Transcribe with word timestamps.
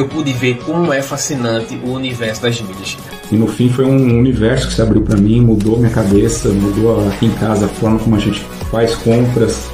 eu 0.00 0.08
pude 0.08 0.32
ver 0.32 0.56
como 0.64 0.92
é 0.92 1.02
fascinante 1.02 1.78
o 1.84 1.90
universo 1.90 2.42
das 2.42 2.60
milhas. 2.60 2.96
E 3.30 3.36
no 3.36 3.46
fim 3.46 3.68
foi 3.68 3.84
um 3.84 4.18
universo 4.18 4.68
que 4.68 4.74
se 4.74 4.80
abriu 4.80 5.02
para 5.02 5.16
mim, 5.16 5.40
mudou 5.40 5.76
minha 5.78 5.90
cabeça, 5.90 6.48
mudou 6.48 7.06
aqui 7.08 7.26
em 7.26 7.34
casa 7.34 7.66
a 7.66 7.68
forma 7.68 7.98
como 7.98 8.16
a 8.16 8.18
gente 8.18 8.40
faz 8.70 8.94
compras. 8.96 9.68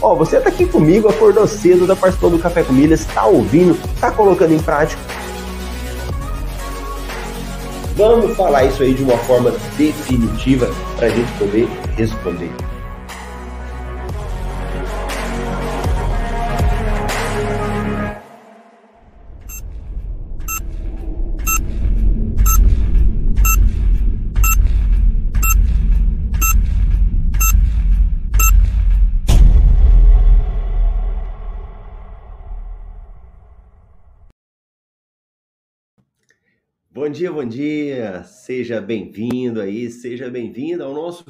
Ó, 0.00 0.12
oh, 0.12 0.16
você 0.16 0.38
tá 0.38 0.48
aqui 0.48 0.64
comigo, 0.64 1.08
acordou 1.08 1.46
cedo, 1.48 1.88
tá 1.88 1.96
participando 1.96 2.32
do 2.32 2.38
Café 2.38 2.62
com 2.62 2.72
Milhas, 2.72 3.04
tá 3.06 3.26
ouvindo, 3.26 3.76
tá 4.00 4.12
colocando 4.12 4.54
em 4.54 4.60
prática. 4.60 5.02
Vamos 7.96 8.36
falar 8.36 8.64
isso 8.66 8.80
aí 8.84 8.94
de 8.94 9.02
uma 9.02 9.18
forma 9.18 9.52
definitiva 9.76 10.70
para 10.96 11.08
a 11.08 11.10
gente 11.10 11.32
poder 11.32 11.68
responder. 11.96 12.52
Bom 37.08 37.12
dia, 37.12 37.32
bom 37.32 37.44
dia. 37.46 38.22
Seja 38.22 38.82
bem-vindo 38.82 39.62
aí, 39.62 39.88
seja 39.88 40.28
bem-vinda 40.28 40.84
ao 40.84 40.92
nosso 40.92 41.24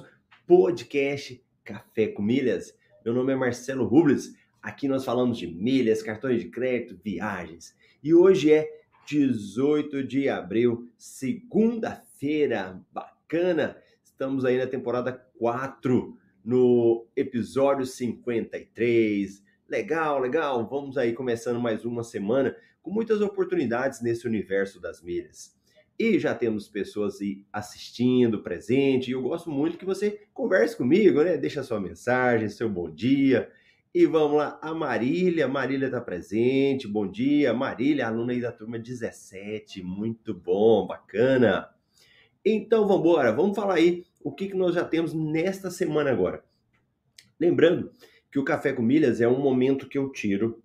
podcast 0.45 1.41
Café 1.63 2.09
com 2.09 2.21
Milhas. 2.21 2.75
Meu 3.05 3.15
nome 3.15 3.33
é 3.33 3.37
Marcelo 3.37 3.87
Rubles. 3.87 4.35
Aqui 4.61 4.89
nós 4.89 5.05
falamos 5.05 5.39
de 5.39 5.47
milhas, 5.47 6.03
cartões 6.03 6.41
de 6.41 6.49
crédito, 6.49 7.01
viagens. 7.01 7.77
E 8.03 8.13
hoje 8.13 8.53
é 8.53 8.69
18 9.07 10.03
de 10.03 10.29
abril, 10.29 10.91
segunda-feira. 10.99 12.83
Bacana. 12.93 13.77
Estamos 14.03 14.45
aí 14.45 14.59
na 14.59 14.67
temporada 14.67 15.13
4, 15.39 16.19
no 16.45 17.07
episódio 17.15 17.87
53. 17.87 19.45
Legal, 19.69 20.19
legal. 20.19 20.69
Vamos 20.69 20.99
aí 20.99 21.13
começando 21.13 21.61
mais 21.61 21.85
uma 21.85 22.03
semana 22.03 22.57
com 22.83 22.91
muitas 22.91 23.21
oportunidades 23.21 24.03
nesse 24.03 24.27
universo 24.27 24.81
das 24.81 25.01
milhas. 25.01 25.57
E 25.99 26.19
já 26.19 26.35
temos 26.35 26.69
pessoas 26.69 27.21
aí 27.21 27.45
assistindo, 27.53 28.43
presente. 28.43 29.11
E 29.11 29.15
eu 29.15 29.23
gosto 29.23 29.51
muito 29.51 29.77
que 29.77 29.85
você 29.85 30.27
converse 30.33 30.77
comigo, 30.77 31.23
né? 31.23 31.37
Deixa 31.37 31.63
sua 31.63 31.81
mensagem, 31.81 32.49
seu 32.49 32.69
bom 32.69 32.89
dia. 32.89 33.51
E 33.93 34.07
vamos 34.07 34.37
lá, 34.37 34.59
a 34.63 34.73
Marília, 34.73 35.49
Marília 35.49 35.87
está 35.87 36.01
presente, 36.01 36.87
bom 36.87 37.11
dia. 37.11 37.53
Marília, 37.53 38.07
aluna 38.07 38.33
aí 38.33 38.41
da 38.41 38.53
turma 38.53 38.79
17, 38.79 39.83
muito 39.83 40.33
bom, 40.33 40.87
bacana. 40.87 41.69
Então 42.45 42.87
vamos 42.87 43.01
embora, 43.01 43.33
vamos 43.33 43.57
falar 43.57 43.75
aí 43.75 44.05
o 44.23 44.31
que, 44.31 44.49
que 44.49 44.55
nós 44.55 44.75
já 44.75 44.85
temos 44.85 45.13
nesta 45.13 45.71
semana 45.71 46.11
agora. 46.11 46.45
Lembrando 47.41 47.91
que 48.31 48.39
o 48.39 48.45
Café 48.45 48.73
com 48.73 48.83
Milhas 48.83 49.21
é 49.21 49.27
um 49.27 49.41
momento 49.41 49.89
que 49.89 49.99
eu 49.99 50.13
tiro 50.13 50.63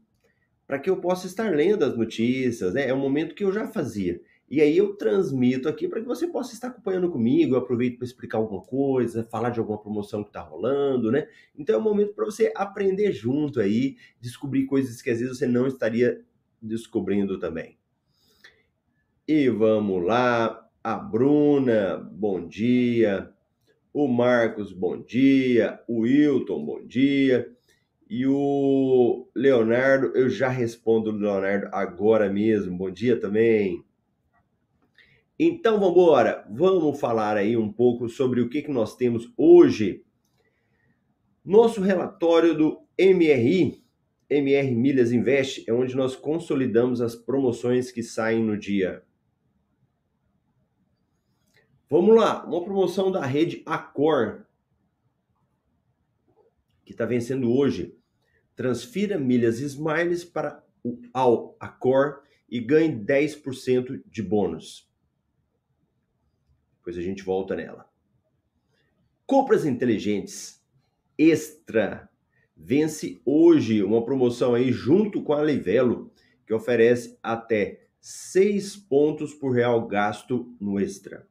para 0.67 0.77
que 0.79 0.89
eu 0.89 0.97
possa 0.97 1.25
estar 1.25 1.49
lendo 1.55 1.83
as 1.83 1.97
notícias, 1.97 2.73
né? 2.73 2.87
É 2.87 2.93
um 2.93 2.99
momento 2.99 3.35
que 3.35 3.43
eu 3.43 3.51
já 3.51 3.67
fazia. 3.67 4.21
E 4.53 4.61
aí 4.61 4.77
eu 4.77 4.93
transmito 4.93 5.67
aqui 5.67 5.87
para 5.87 5.99
que 5.99 6.05
você 6.05 6.27
possa 6.27 6.53
estar 6.53 6.67
acompanhando 6.67 7.09
comigo. 7.09 7.55
Eu 7.55 7.57
aproveito 7.57 7.97
para 7.97 8.05
explicar 8.05 8.37
alguma 8.37 8.61
coisa, 8.61 9.23
falar 9.23 9.49
de 9.49 9.59
alguma 9.59 9.79
promoção 9.79 10.21
que 10.21 10.29
está 10.29 10.41
rolando, 10.41 11.11
né? 11.11 11.27
Então 11.57 11.73
é 11.73 11.79
um 11.79 11.81
momento 11.81 12.13
para 12.13 12.23
você 12.23 12.53
aprender 12.55 13.11
junto 13.11 13.59
aí, 13.59 13.97
descobrir 14.21 14.67
coisas 14.67 15.01
que 15.01 15.09
às 15.09 15.19
vezes 15.19 15.39
você 15.39 15.47
não 15.47 15.65
estaria 15.65 16.23
descobrindo 16.61 17.39
também. 17.39 17.79
E 19.27 19.49
vamos 19.49 20.05
lá, 20.05 20.69
a 20.83 20.97
Bruna, 20.97 21.97
bom 21.97 22.47
dia. 22.47 23.33
O 23.91 24.07
Marcos, 24.07 24.71
bom 24.71 25.01
dia. 25.01 25.79
O 25.87 26.01
Wilton, 26.01 26.63
bom 26.63 26.85
dia. 26.85 27.51
E 28.07 28.27
o 28.27 29.27
Leonardo, 29.33 30.15
eu 30.15 30.29
já 30.29 30.49
respondo 30.49 31.09
o 31.09 31.17
Leonardo 31.17 31.69
agora 31.71 32.29
mesmo. 32.29 32.77
Bom 32.77 32.91
dia 32.91 33.19
também. 33.19 33.83
Então 35.37 35.79
vamos 35.79 35.93
embora, 35.93 36.47
vamos 36.51 36.99
falar 36.99 37.37
aí 37.37 37.57
um 37.57 37.71
pouco 37.71 38.07
sobre 38.07 38.39
o 38.39 38.49
que, 38.49 38.61
que 38.61 38.71
nós 38.71 38.95
temos 38.95 39.31
hoje. 39.35 40.05
Nosso 41.43 41.81
relatório 41.81 42.55
do 42.55 42.79
MRI, 42.99 43.83
MR 44.29 44.75
Milhas 44.75 45.11
Invest, 45.11 45.63
é 45.67 45.73
onde 45.73 45.95
nós 45.95 46.15
consolidamos 46.15 47.01
as 47.01 47.15
promoções 47.15 47.91
que 47.91 48.03
saem 48.03 48.43
no 48.43 48.57
dia. 48.57 49.03
Vamos 51.89 52.15
lá, 52.15 52.45
uma 52.45 52.63
promoção 52.63 53.11
da 53.11 53.25
rede 53.25 53.63
Accor, 53.65 54.45
que 56.85 56.91
está 56.91 57.05
vencendo 57.05 57.51
hoje. 57.51 57.97
Transfira 58.55 59.19
milhas 59.19 59.59
Smiles 59.59 60.23
para 60.23 60.63
o 60.83 61.01
ao 61.11 61.57
Accor 61.59 62.21
e 62.47 62.59
ganhe 62.59 62.95
10% 62.95 64.03
de 64.05 64.21
bônus. 64.21 64.92
Depois 66.83 66.97
a 66.97 67.01
gente 67.01 67.23
volta 67.23 67.55
nela. 67.55 67.89
Compras 69.25 69.65
inteligentes 69.65 70.61
extra 71.17 72.09
vence 72.57 73.21
hoje 73.25 73.81
uma 73.81 74.03
promoção 74.03 74.53
aí 74.53 74.69
junto 74.69 75.23
com 75.23 75.31
a 75.31 75.41
Livelo 75.41 76.11
que 76.45 76.53
oferece 76.53 77.17
até 77.23 77.85
6 78.01 78.75
pontos 78.75 79.33
por 79.33 79.53
real 79.53 79.87
gasto 79.87 80.53
no 80.59 80.77
extra. 80.77 81.25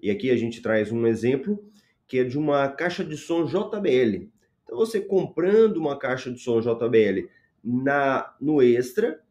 E 0.00 0.10
aqui 0.10 0.30
a 0.30 0.36
gente 0.36 0.62
traz 0.62 0.90
um 0.90 1.06
exemplo 1.06 1.62
que 2.06 2.20
é 2.20 2.24
de 2.24 2.38
uma 2.38 2.66
caixa 2.68 3.04
de 3.04 3.18
som 3.18 3.44
JBL. 3.44 4.30
Então 4.64 4.78
você 4.78 5.02
comprando 5.02 5.76
uma 5.76 5.98
caixa 5.98 6.32
de 6.32 6.38
som 6.38 6.62
JBL 6.62 7.28
na 7.62 8.34
no 8.40 8.62
extra, 8.62 9.22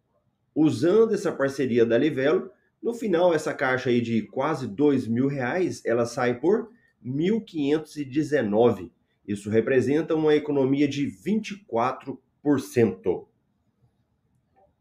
usando 0.54 1.16
essa 1.16 1.32
parceria 1.32 1.84
da 1.84 1.98
Livelo, 1.98 2.52
no 2.82 2.94
final, 2.94 3.34
essa 3.34 3.54
caixa 3.54 3.90
aí 3.90 4.02
de 4.02 4.24
quase 4.24 4.68
dois 4.68 5.08
mil 5.08 5.28
reais, 5.28 5.82
ela 5.86 6.06
sai 6.06 6.40
por 6.40 6.70
1.519. 7.06 8.92
Isso 9.28 9.50
representa 9.50 10.16
uma 10.16 10.36
economia 10.36 10.88
de 10.88 11.08
24%. 11.08 13.26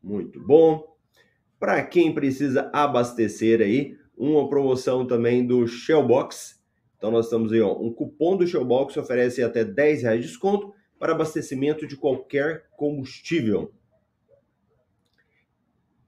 Muito 0.03 0.41
bom. 0.41 0.97
Para 1.59 1.85
quem 1.85 2.15
precisa 2.15 2.71
abastecer 2.73 3.61
aí, 3.61 3.99
uma 4.17 4.49
promoção 4.49 5.07
também 5.07 5.47
do 5.47 5.67
Shellbox. 5.67 6.59
Então 6.97 7.11
nós 7.11 7.27
estamos 7.27 7.53
aí, 7.53 7.61
ó, 7.61 7.79
um 7.79 7.93
cupom 7.93 8.37
do 8.37 8.47
Shellbox 8.47 8.97
oferece 8.97 9.43
até 9.43 9.63
10 9.63 10.03
reais 10.03 10.21
de 10.21 10.29
desconto 10.29 10.73
para 10.99 11.13
abastecimento 11.13 11.87
de 11.87 11.97
qualquer 11.97 12.67
combustível. 12.77 13.75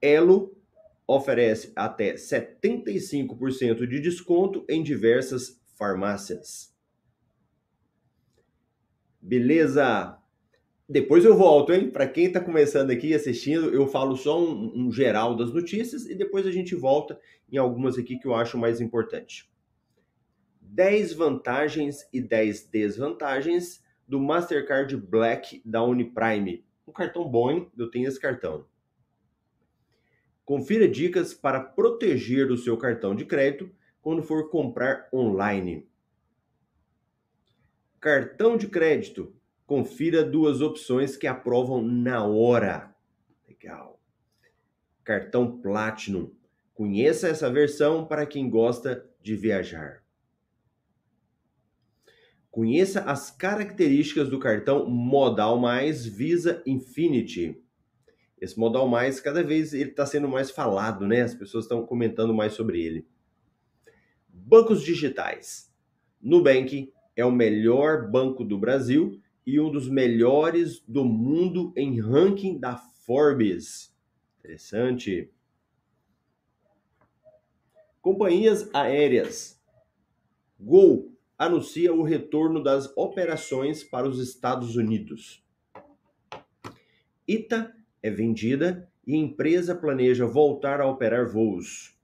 Elo 0.00 0.56
oferece 1.07 1.73
até 1.75 2.15
75% 2.15 3.87
de 3.87 4.01
desconto 4.01 4.65
em 4.69 4.83
diversas 4.83 5.61
farmácias. 5.77 6.73
Beleza? 9.21 10.19
Depois 10.89 11.25
eu 11.25 11.37
volto, 11.37 11.73
hein? 11.73 11.91
Para 11.91 12.09
quem 12.09 12.27
está 12.27 12.41
começando 12.41 12.91
aqui 12.91 13.15
assistindo, 13.15 13.73
eu 13.73 13.87
falo 13.87 14.17
só 14.17 14.41
um, 14.41 14.87
um, 14.87 14.93
geral 14.93 15.37
das 15.37 15.53
notícias 15.53 16.07
e 16.07 16.15
depois 16.15 16.47
a 16.47 16.51
gente 16.51 16.75
volta 16.75 17.19
em 17.51 17.57
algumas 17.57 17.97
aqui 17.97 18.19
que 18.19 18.27
eu 18.27 18.34
acho 18.34 18.59
mais 18.59 18.81
importante. 18.81 19.51
10 20.61 21.15
vantagens 21.15 22.07
e 22.13 22.21
10 22.21 22.69
desvantagens 22.69 23.83
do 24.09 24.21
Mastercard 24.21 24.97
Black 24.97 25.63
da 25.65 25.83
Uniprime. 25.83 26.65
Um 26.87 26.93
cartão 26.93 27.28
bom, 27.28 27.51
hein? 27.51 27.71
Eu 27.78 27.91
tenho 27.91 28.09
esse 28.09 28.21
cartão. 28.21 28.66
Confira 30.53 30.87
dicas 30.87 31.33
para 31.33 31.59
proteger 31.59 32.51
o 32.51 32.59
seu 32.59 32.77
cartão 32.77 33.16
de 33.16 33.25
crédito 33.25 33.75
quando 34.03 34.22
for 34.22 34.51
comprar 34.51 35.09
online. 35.10 35.89
Cartão 37.99 38.59
de 38.59 38.69
crédito. 38.69 39.34
Confira 39.66 40.22
duas 40.22 40.60
opções 40.60 41.16
que 41.16 41.27
aprovam 41.27 41.81
na 41.81 42.27
hora. 42.27 42.95
Legal. 43.49 43.99
Cartão 45.03 45.59
Platinum. 45.59 46.31
Conheça 46.75 47.28
essa 47.28 47.51
versão 47.51 48.05
para 48.05 48.27
quem 48.27 48.51
gosta 48.51 49.09
de 49.22 49.34
viajar. 49.34 50.05
Conheça 52.51 53.01
as 53.05 53.31
características 53.31 54.28
do 54.28 54.39
cartão 54.39 54.87
Modal 54.87 55.59
Mais 55.59 56.05
Visa 56.05 56.63
Infinity. 56.66 57.59
Esse 58.42 58.59
modal 58.59 58.89
mais, 58.89 59.21
cada 59.21 59.41
vez 59.41 59.72
ele 59.72 59.91
está 59.91 60.04
sendo 60.04 60.27
mais 60.27 60.50
falado, 60.50 61.06
né? 61.06 61.22
As 61.22 61.33
pessoas 61.33 61.65
estão 61.65 61.86
comentando 61.86 62.34
mais 62.34 62.54
sobre 62.54 62.83
ele. 62.83 63.06
Bancos 64.28 64.83
digitais. 64.83 65.72
Nubank 66.21 66.92
é 67.15 67.24
o 67.24 67.30
melhor 67.30 68.10
banco 68.10 68.42
do 68.42 68.59
Brasil 68.59 69.22
e 69.47 69.60
um 69.60 69.71
dos 69.71 69.89
melhores 69.89 70.80
do 70.89 71.04
mundo 71.04 71.72
em 71.77 72.00
ranking 72.00 72.59
da 72.59 72.77
Forbes. 72.77 73.97
Interessante. 74.41 75.33
Companhias 78.00 78.68
aéreas. 78.74 79.62
Gol 80.59 81.12
anuncia 81.38 81.95
o 81.95 82.03
retorno 82.03 82.60
das 82.60 82.92
operações 82.97 83.84
para 83.84 84.09
os 84.09 84.18
Estados 84.18 84.74
Unidos. 84.74 85.47
ITA 87.28 87.72
é 88.03 88.10
vendida 88.10 88.89
e 89.07 89.15
a 89.15 89.19
empresa 89.19 89.75
planeja 89.75 90.27
voltar 90.27 90.81
a 90.81 90.87
operar 90.87 91.27
voos. 91.28 91.97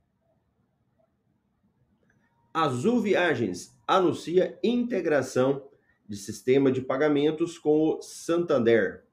Azul 2.52 3.00
Viagens 3.00 3.78
anuncia 3.86 4.58
integração 4.62 5.68
de 6.08 6.16
sistema 6.16 6.72
de 6.72 6.80
pagamentos 6.80 7.58
com 7.58 7.96
o 7.96 8.02
Santander. 8.02 9.04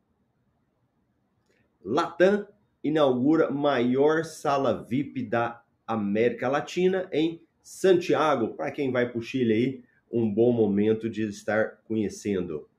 Latam 1.84 2.48
inaugura 2.84 3.52
maior 3.52 4.24
sala 4.24 4.84
VIP 4.84 5.24
da 5.24 5.64
América 5.86 6.48
Latina 6.48 7.08
em 7.12 7.44
Santiago. 7.62 8.56
Para 8.56 8.72
quem 8.72 8.92
vai 8.92 9.10
para 9.10 9.20
o 9.20 9.22
Chile 9.22 9.54
aí, 9.54 9.84
um 10.12 10.32
bom 10.32 10.52
momento 10.52 11.10
de 11.10 11.28
estar 11.28 11.82
conhecendo. 11.84 12.70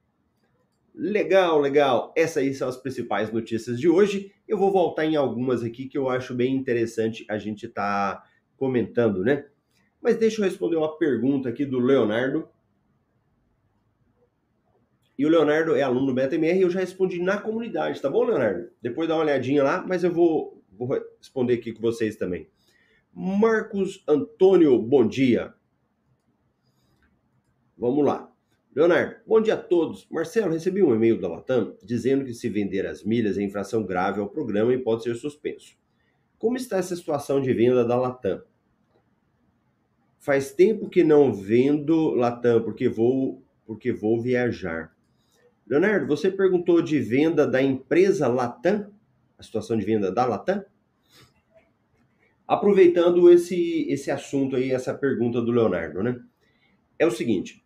Legal, 0.98 1.60
legal. 1.60 2.14
Essas 2.16 2.38
aí 2.38 2.54
são 2.54 2.66
as 2.66 2.76
principais 2.78 3.30
notícias 3.30 3.78
de 3.78 3.86
hoje. 3.86 4.32
Eu 4.48 4.56
vou 4.56 4.72
voltar 4.72 5.04
em 5.04 5.14
algumas 5.14 5.62
aqui 5.62 5.86
que 5.86 5.98
eu 5.98 6.08
acho 6.08 6.34
bem 6.34 6.56
interessante 6.56 7.26
a 7.28 7.36
gente 7.36 7.66
estar 7.66 8.14
tá 8.14 8.24
comentando, 8.56 9.22
né? 9.22 9.46
Mas 10.00 10.16
deixa 10.16 10.40
eu 10.40 10.46
responder 10.46 10.76
uma 10.76 10.96
pergunta 10.96 11.50
aqui 11.50 11.66
do 11.66 11.78
Leonardo. 11.78 12.48
E 15.18 15.26
o 15.26 15.28
Leonardo 15.28 15.74
é 15.76 15.82
aluno 15.82 16.06
do 16.06 16.14
BetaMR 16.14 16.58
e 16.58 16.62
eu 16.62 16.70
já 16.70 16.80
respondi 16.80 17.20
na 17.20 17.38
comunidade, 17.38 18.00
tá 18.00 18.08
bom, 18.08 18.24
Leonardo? 18.24 18.70
Depois 18.80 19.06
dá 19.06 19.16
uma 19.16 19.24
olhadinha 19.24 19.62
lá, 19.62 19.84
mas 19.86 20.02
eu 20.02 20.12
vou, 20.12 20.62
vou 20.72 20.88
responder 21.18 21.54
aqui 21.54 21.72
com 21.72 21.82
vocês 21.82 22.16
também. 22.16 22.48
Marcos 23.12 24.02
Antônio, 24.08 24.80
bom 24.80 25.06
dia. 25.06 25.52
Vamos 27.76 28.04
lá. 28.04 28.34
Leonardo, 28.76 29.16
bom 29.26 29.40
dia 29.40 29.54
a 29.54 29.56
todos. 29.56 30.06
Marcelo, 30.10 30.52
recebi 30.52 30.82
um 30.82 30.94
e-mail 30.94 31.18
da 31.18 31.26
Latam 31.26 31.74
dizendo 31.82 32.26
que 32.26 32.34
se 32.34 32.46
vender 32.46 32.86
as 32.86 33.02
milhas 33.02 33.38
é 33.38 33.42
infração 33.42 33.82
grave 33.82 34.20
ao 34.20 34.28
programa 34.28 34.70
e 34.74 34.76
pode 34.76 35.02
ser 35.02 35.14
suspenso. 35.14 35.74
Como 36.38 36.58
está 36.58 36.76
essa 36.76 36.94
situação 36.94 37.40
de 37.40 37.54
venda 37.54 37.86
da 37.86 37.96
Latam? 37.96 38.42
Faz 40.18 40.52
tempo 40.52 40.90
que 40.90 41.02
não 41.02 41.32
vendo 41.32 42.10
Latam 42.10 42.62
porque 42.62 42.86
vou 42.86 43.42
porque 43.64 43.94
vou 43.94 44.20
viajar. 44.20 44.94
Leonardo, 45.66 46.06
você 46.06 46.30
perguntou 46.30 46.82
de 46.82 47.00
venda 47.00 47.46
da 47.46 47.62
empresa 47.62 48.28
Latam? 48.28 48.92
A 49.38 49.42
situação 49.42 49.78
de 49.78 49.86
venda 49.86 50.12
da 50.12 50.26
Latam? 50.26 50.62
Aproveitando 52.46 53.32
esse, 53.32 53.86
esse 53.88 54.10
assunto 54.10 54.54
aí, 54.54 54.70
essa 54.70 54.92
pergunta 54.92 55.40
do 55.40 55.50
Leonardo, 55.50 56.02
né? 56.02 56.20
É 56.98 57.06
o 57.06 57.10
seguinte: 57.10 57.65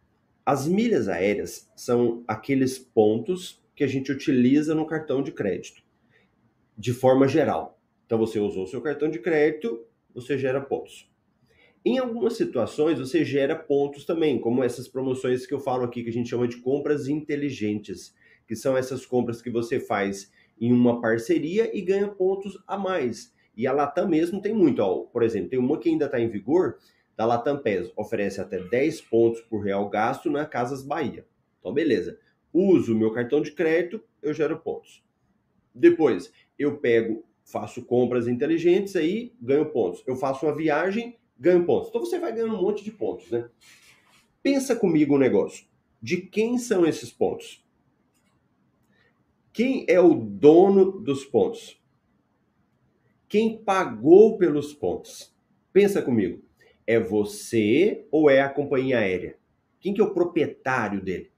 as 0.50 0.66
milhas 0.66 1.06
aéreas 1.06 1.70
são 1.76 2.24
aqueles 2.26 2.76
pontos 2.76 3.62
que 3.72 3.84
a 3.84 3.86
gente 3.86 4.10
utiliza 4.10 4.74
no 4.74 4.84
cartão 4.84 5.22
de 5.22 5.30
crédito, 5.30 5.80
de 6.76 6.92
forma 6.92 7.28
geral. 7.28 7.80
Então, 8.04 8.18
você 8.18 8.40
usou 8.40 8.66
seu 8.66 8.82
cartão 8.82 9.08
de 9.08 9.20
crédito, 9.20 9.86
você 10.12 10.36
gera 10.36 10.60
pontos. 10.60 11.08
Em 11.84 11.98
algumas 11.98 12.32
situações, 12.36 12.98
você 12.98 13.24
gera 13.24 13.54
pontos 13.54 14.04
também, 14.04 14.40
como 14.40 14.64
essas 14.64 14.88
promoções 14.88 15.46
que 15.46 15.54
eu 15.54 15.60
falo 15.60 15.84
aqui, 15.84 16.02
que 16.02 16.10
a 16.10 16.12
gente 16.12 16.28
chama 16.28 16.48
de 16.48 16.56
compras 16.56 17.06
inteligentes, 17.06 18.12
que 18.48 18.56
são 18.56 18.76
essas 18.76 19.06
compras 19.06 19.40
que 19.40 19.50
você 19.50 19.78
faz 19.78 20.32
em 20.60 20.72
uma 20.72 21.00
parceria 21.00 21.70
e 21.72 21.80
ganha 21.80 22.08
pontos 22.08 22.60
a 22.66 22.76
mais. 22.76 23.32
E 23.56 23.68
a 23.68 23.72
Latam 23.72 24.08
mesmo 24.08 24.42
tem 24.42 24.52
muito. 24.52 24.80
Ó, 24.80 25.04
por 25.04 25.22
exemplo, 25.22 25.50
tem 25.50 25.60
uma 25.60 25.78
que 25.78 25.88
ainda 25.88 26.06
está 26.06 26.18
em 26.18 26.28
vigor, 26.28 26.78
da 27.16 27.26
Latam 27.26 27.62
oferece 27.96 28.40
até 28.40 28.58
10 28.58 29.00
pontos 29.02 29.40
por 29.42 29.60
real 29.60 29.88
gasto 29.88 30.30
na 30.30 30.46
Casas 30.46 30.82
Bahia. 30.82 31.26
Então, 31.58 31.72
beleza. 31.72 32.18
Uso 32.52 32.94
o 32.94 32.98
meu 32.98 33.12
cartão 33.12 33.40
de 33.40 33.52
crédito, 33.52 34.02
eu 34.22 34.32
gero 34.32 34.58
pontos. 34.58 35.04
Depois, 35.74 36.32
eu 36.58 36.78
pego, 36.78 37.24
faço 37.44 37.84
compras 37.84 38.26
inteligentes 38.26 38.96
aí, 38.96 39.32
ganho 39.40 39.66
pontos. 39.66 40.02
Eu 40.06 40.16
faço 40.16 40.46
uma 40.46 40.54
viagem, 40.54 41.18
ganho 41.38 41.64
pontos. 41.64 41.88
Então 41.88 42.00
você 42.00 42.18
vai 42.18 42.32
ganhando 42.32 42.54
um 42.54 42.62
monte 42.62 42.84
de 42.84 42.90
pontos, 42.90 43.30
né? 43.30 43.48
Pensa 44.42 44.74
comigo 44.74 45.14
um 45.14 45.18
negócio. 45.18 45.66
De 46.02 46.18
quem 46.18 46.58
são 46.58 46.86
esses 46.86 47.12
pontos? 47.12 47.64
Quem 49.52 49.84
é 49.88 50.00
o 50.00 50.14
dono 50.14 51.00
dos 51.00 51.24
pontos? 51.24 51.80
Quem 53.28 53.58
pagou 53.62 54.38
pelos 54.38 54.72
pontos? 54.72 55.34
Pensa 55.72 56.02
comigo. 56.02 56.42
É 56.90 56.98
você 56.98 58.04
ou 58.10 58.28
é 58.28 58.40
a 58.40 58.48
companhia 58.48 58.98
aérea? 58.98 59.36
Quem 59.78 59.94
que 59.94 60.00
é 60.00 60.04
o 60.04 60.12
proprietário 60.12 61.00
dele? 61.00 61.30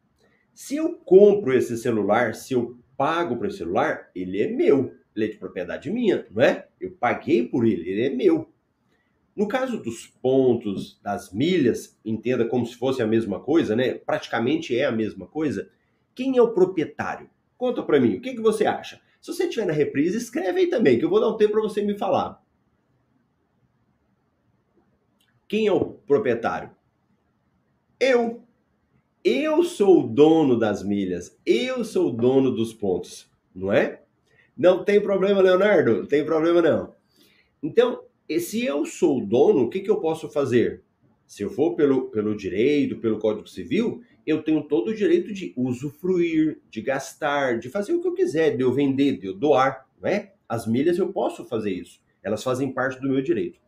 Se 0.55 0.77
eu 0.77 0.95
compro 0.95 1.53
esse 1.53 1.77
celular, 1.77 2.35
se 2.35 2.55
eu 2.55 2.79
pago 2.97 3.37
para 3.37 3.49
esse 3.49 3.59
celular, 3.59 4.11
ele 4.15 4.41
é 4.41 4.49
meu. 4.49 4.95
Ele 5.15 5.27
é 5.27 5.29
de 5.29 5.37
propriedade 5.37 5.91
minha, 5.91 6.27
não 6.31 6.43
é? 6.43 6.69
Eu 6.81 6.93
paguei 6.93 7.47
por 7.47 7.67
ele, 7.67 7.87
ele 7.87 8.07
é 8.07 8.09
meu. 8.09 8.49
No 9.37 9.47
caso 9.47 9.77
dos 9.77 10.07
pontos, 10.07 10.99
das 11.03 11.31
milhas, 11.35 12.01
entenda 12.03 12.47
como 12.47 12.65
se 12.65 12.75
fosse 12.75 13.03
a 13.03 13.07
mesma 13.07 13.39
coisa, 13.39 13.77
né? 13.77 13.93
Praticamente 13.93 14.75
é 14.75 14.87
a 14.87 14.91
mesma 14.91 15.27
coisa. 15.27 15.69
Quem 16.15 16.39
é 16.39 16.41
o 16.41 16.55
proprietário? 16.55 17.29
Conta 17.59 17.83
para 17.83 18.01
mim, 18.01 18.17
o 18.17 18.23
que, 18.23 18.33
que 18.33 18.41
você 18.41 18.65
acha? 18.65 19.03
Se 19.21 19.31
você 19.31 19.45
estiver 19.45 19.67
na 19.67 19.75
reprise, 19.75 20.17
escreve 20.17 20.61
aí 20.61 20.67
também, 20.69 20.99
que 20.99 21.05
eu 21.05 21.11
vou 21.11 21.21
dar 21.21 21.29
um 21.29 21.37
tempo 21.37 21.53
para 21.53 21.61
você 21.61 21.83
me 21.83 21.99
falar. 21.99 22.42
Quem 25.53 25.67
é 25.67 25.73
o 25.73 25.85
proprietário? 25.85 26.71
Eu. 28.01 28.43
Eu 29.23 29.63
sou 29.63 30.03
o 30.03 30.09
dono 30.09 30.59
das 30.59 30.83
milhas. 30.83 31.39
Eu 31.45 31.85
sou 31.85 32.09
o 32.09 32.17
dono 32.17 32.51
dos 32.51 32.73
pontos, 32.73 33.31
não 33.55 33.71
é? 33.71 34.01
Não 34.57 34.83
tem 34.83 34.99
problema, 34.99 35.43
Leonardo. 35.43 35.99
Não 35.99 36.07
tem 36.07 36.25
problema, 36.25 36.63
não. 36.63 36.95
Então, 37.63 38.03
se 38.41 38.65
eu 38.65 38.87
sou 38.87 39.19
o 39.19 39.27
dono, 39.27 39.65
o 39.65 39.69
que, 39.69 39.81
que 39.81 39.91
eu 39.91 40.01
posso 40.01 40.27
fazer? 40.31 40.85
Se 41.27 41.43
eu 41.43 41.51
for 41.51 41.75
pelo, 41.75 42.09
pelo 42.09 42.35
direito, 42.35 42.97
pelo 42.97 43.19
Código 43.19 43.47
Civil, 43.47 44.01
eu 44.27 44.43
tenho 44.43 44.63
todo 44.63 44.89
o 44.89 44.97
direito 44.97 45.35
de 45.35 45.53
usufruir, 45.55 46.63
de 46.71 46.81
gastar, 46.81 47.59
de 47.59 47.69
fazer 47.69 47.93
o 47.93 48.01
que 48.01 48.09
eu 48.09 48.15
quiser, 48.15 48.57
de 48.57 48.63
eu 48.63 48.73
vender, 48.73 49.19
de 49.19 49.27
eu 49.27 49.35
doar, 49.35 49.87
não 50.01 50.09
é? 50.09 50.33
As 50.49 50.67
milhas 50.67 50.97
eu 50.97 51.13
posso 51.13 51.45
fazer 51.45 51.73
isso. 51.73 52.01
Elas 52.23 52.43
fazem 52.43 52.73
parte 52.73 52.99
do 53.03 53.11
meu 53.11 53.21
direito. 53.21 53.61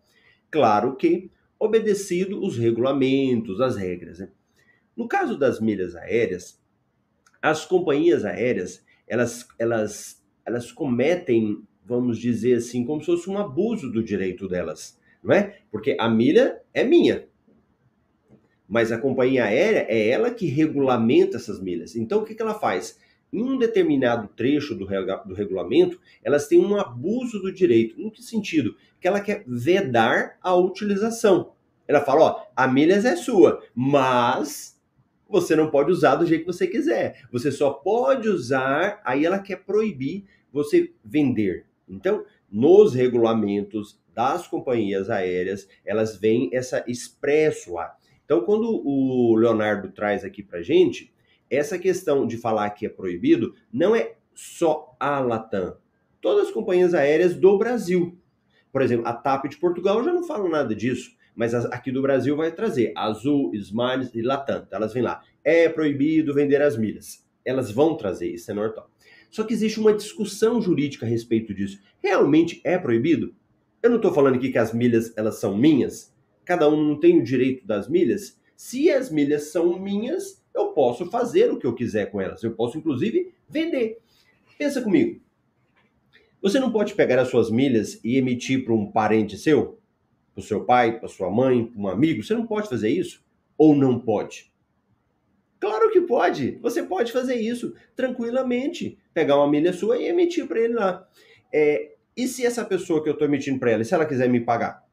Claro 0.50 0.96
que 0.96 1.30
obedecido 1.58 2.42
os 2.42 2.56
regulamentos, 2.56 3.60
as 3.60 3.76
regras. 3.76 4.18
Né? 4.18 4.28
No 4.96 5.08
caso 5.08 5.38
das 5.38 5.60
milhas 5.60 5.94
aéreas, 5.94 6.60
as 7.40 7.64
companhias 7.64 8.24
aéreas, 8.24 8.84
elas, 9.06 9.46
elas, 9.58 10.22
elas 10.44 10.72
cometem 10.72 11.62
vamos 11.84 12.18
dizer 12.18 12.54
assim, 12.54 12.84
como 12.84 13.00
se 13.00 13.06
fosse 13.06 13.28
um 13.28 13.38
abuso 13.38 13.90
do 13.90 14.02
direito 14.02 14.48
delas, 14.48 14.98
não 15.22 15.34
é? 15.34 15.58
Porque 15.70 15.96
a 16.00 16.08
milha 16.08 16.60
é 16.72 16.82
minha, 16.82 17.26
mas 18.66 18.90
a 18.90 18.98
companhia 18.98 19.44
aérea 19.44 19.86
é 19.88 20.08
ela 20.08 20.30
que 20.30 20.46
regulamenta 20.46 21.36
essas 21.36 21.60
milhas. 21.60 21.94
Então, 21.94 22.20
o 22.20 22.24
que, 22.24 22.34
que 22.34 22.42
ela 22.42 22.54
faz? 22.54 22.98
Em 23.34 23.42
um 23.42 23.58
determinado 23.58 24.28
trecho 24.28 24.76
do, 24.76 24.86
do 24.86 25.34
regulamento, 25.34 26.00
elas 26.22 26.46
têm 26.46 26.64
um 26.64 26.76
abuso 26.76 27.40
do 27.40 27.52
direito. 27.52 28.00
Em 28.00 28.08
que 28.08 28.22
sentido? 28.22 28.76
Que 29.00 29.08
ela 29.08 29.20
quer 29.20 29.42
vedar 29.44 30.38
a 30.40 30.54
utilização. 30.54 31.52
Ela 31.88 32.00
fala, 32.00 32.20
ó, 32.20 32.42
a 32.54 32.68
milhas 32.68 33.04
é 33.04 33.16
sua, 33.16 33.60
mas 33.74 34.80
você 35.28 35.56
não 35.56 35.68
pode 35.68 35.90
usar 35.90 36.14
do 36.14 36.24
jeito 36.24 36.44
que 36.44 36.52
você 36.52 36.68
quiser. 36.68 37.24
Você 37.32 37.50
só 37.50 37.70
pode 37.70 38.28
usar, 38.28 39.02
aí 39.04 39.26
ela 39.26 39.40
quer 39.40 39.64
proibir 39.64 40.24
você 40.52 40.92
vender. 41.04 41.66
Então, 41.88 42.24
nos 42.48 42.94
regulamentos 42.94 44.00
das 44.14 44.46
companhias 44.46 45.10
aéreas, 45.10 45.68
elas 45.84 46.16
vêm 46.16 46.50
essa 46.52 46.84
expresso 46.86 47.74
lá. 47.74 47.96
Então, 48.24 48.42
quando 48.42 48.80
o 48.86 49.34
Leonardo 49.34 49.90
traz 49.90 50.24
aqui 50.24 50.40
para 50.40 50.62
gente, 50.62 51.12
essa 51.50 51.78
questão 51.78 52.26
de 52.26 52.36
falar 52.36 52.70
que 52.70 52.86
é 52.86 52.88
proibido 52.88 53.54
não 53.72 53.94
é 53.94 54.14
só 54.34 54.96
a 54.98 55.20
Latam. 55.20 55.76
Todas 56.20 56.48
as 56.48 56.52
companhias 56.52 56.94
aéreas 56.94 57.34
do 57.34 57.58
Brasil. 57.58 58.18
Por 58.72 58.82
exemplo, 58.82 59.06
a 59.06 59.12
TAP 59.12 59.46
de 59.46 59.56
Portugal 59.56 60.02
já 60.02 60.12
não 60.12 60.24
fala 60.24 60.48
nada 60.48 60.74
disso, 60.74 61.12
mas 61.34 61.54
aqui 61.54 61.92
do 61.92 62.02
Brasil 62.02 62.36
vai 62.36 62.50
trazer 62.50 62.92
Azul, 62.96 63.54
Smiles 63.54 64.10
e 64.14 64.22
Latam. 64.22 64.66
Elas 64.70 64.92
vêm 64.92 65.02
lá. 65.02 65.22
É 65.44 65.68
proibido 65.68 66.34
vender 66.34 66.60
as 66.62 66.76
milhas. 66.76 67.24
Elas 67.44 67.70
vão 67.70 67.96
trazer, 67.96 68.30
isso 68.30 68.50
é 68.50 68.54
normal. 68.54 68.90
Só 69.30 69.44
que 69.44 69.52
existe 69.52 69.80
uma 69.80 69.92
discussão 69.92 70.62
jurídica 70.62 71.04
a 71.04 71.08
respeito 71.08 71.52
disso. 71.52 71.80
Realmente 72.02 72.60
é 72.64 72.78
proibido? 72.78 73.34
Eu 73.82 73.90
não 73.90 73.96
estou 73.96 74.14
falando 74.14 74.36
aqui 74.36 74.50
que 74.50 74.58
as 74.58 74.72
milhas 74.72 75.12
elas 75.16 75.40
são 75.40 75.56
minhas. 75.56 76.14
Cada 76.44 76.68
um 76.68 76.82
não 76.82 76.98
tem 76.98 77.18
o 77.18 77.24
direito 77.24 77.66
das 77.66 77.88
milhas. 77.88 78.40
Se 78.56 78.90
as 78.90 79.10
milhas 79.10 79.50
são 79.50 79.78
minhas, 79.78 80.42
eu 80.54 80.68
posso 80.68 81.06
fazer 81.06 81.50
o 81.50 81.58
que 81.58 81.66
eu 81.66 81.74
quiser 81.74 82.10
com 82.10 82.20
elas. 82.20 82.42
Eu 82.42 82.54
posso, 82.54 82.78
inclusive, 82.78 83.34
vender. 83.48 83.98
Pensa 84.56 84.80
comigo. 84.80 85.20
Você 86.40 86.60
não 86.60 86.70
pode 86.70 86.94
pegar 86.94 87.18
as 87.18 87.28
suas 87.28 87.50
milhas 87.50 87.98
e 88.04 88.16
emitir 88.16 88.64
para 88.64 88.74
um 88.74 88.90
parente 88.90 89.36
seu? 89.36 89.78
Para 90.34 90.40
o 90.40 90.44
seu 90.44 90.64
pai, 90.64 90.98
para 90.98 91.08
sua 91.08 91.30
mãe, 91.30 91.64
para 91.64 91.80
um 91.80 91.88
amigo? 91.88 92.22
Você 92.22 92.34
não 92.34 92.46
pode 92.46 92.68
fazer 92.68 92.90
isso? 92.90 93.24
Ou 93.56 93.74
não 93.74 93.98
pode? 93.98 94.52
Claro 95.58 95.90
que 95.90 96.02
pode. 96.02 96.58
Você 96.60 96.82
pode 96.82 97.10
fazer 97.10 97.36
isso 97.36 97.74
tranquilamente. 97.96 98.98
Pegar 99.14 99.36
uma 99.36 99.50
milha 99.50 99.72
sua 99.72 99.96
e 99.96 100.06
emitir 100.06 100.46
para 100.46 100.60
ele 100.60 100.74
lá. 100.74 101.08
É, 101.52 101.94
e 102.16 102.28
se 102.28 102.44
essa 102.44 102.64
pessoa 102.64 103.02
que 103.02 103.08
eu 103.08 103.14
estou 103.14 103.26
emitindo 103.26 103.58
para 103.58 103.70
ela, 103.70 103.82
se 103.84 103.94
ela 103.94 104.04
quiser 104.04 104.28
me 104.28 104.40
pagar? 104.40 104.83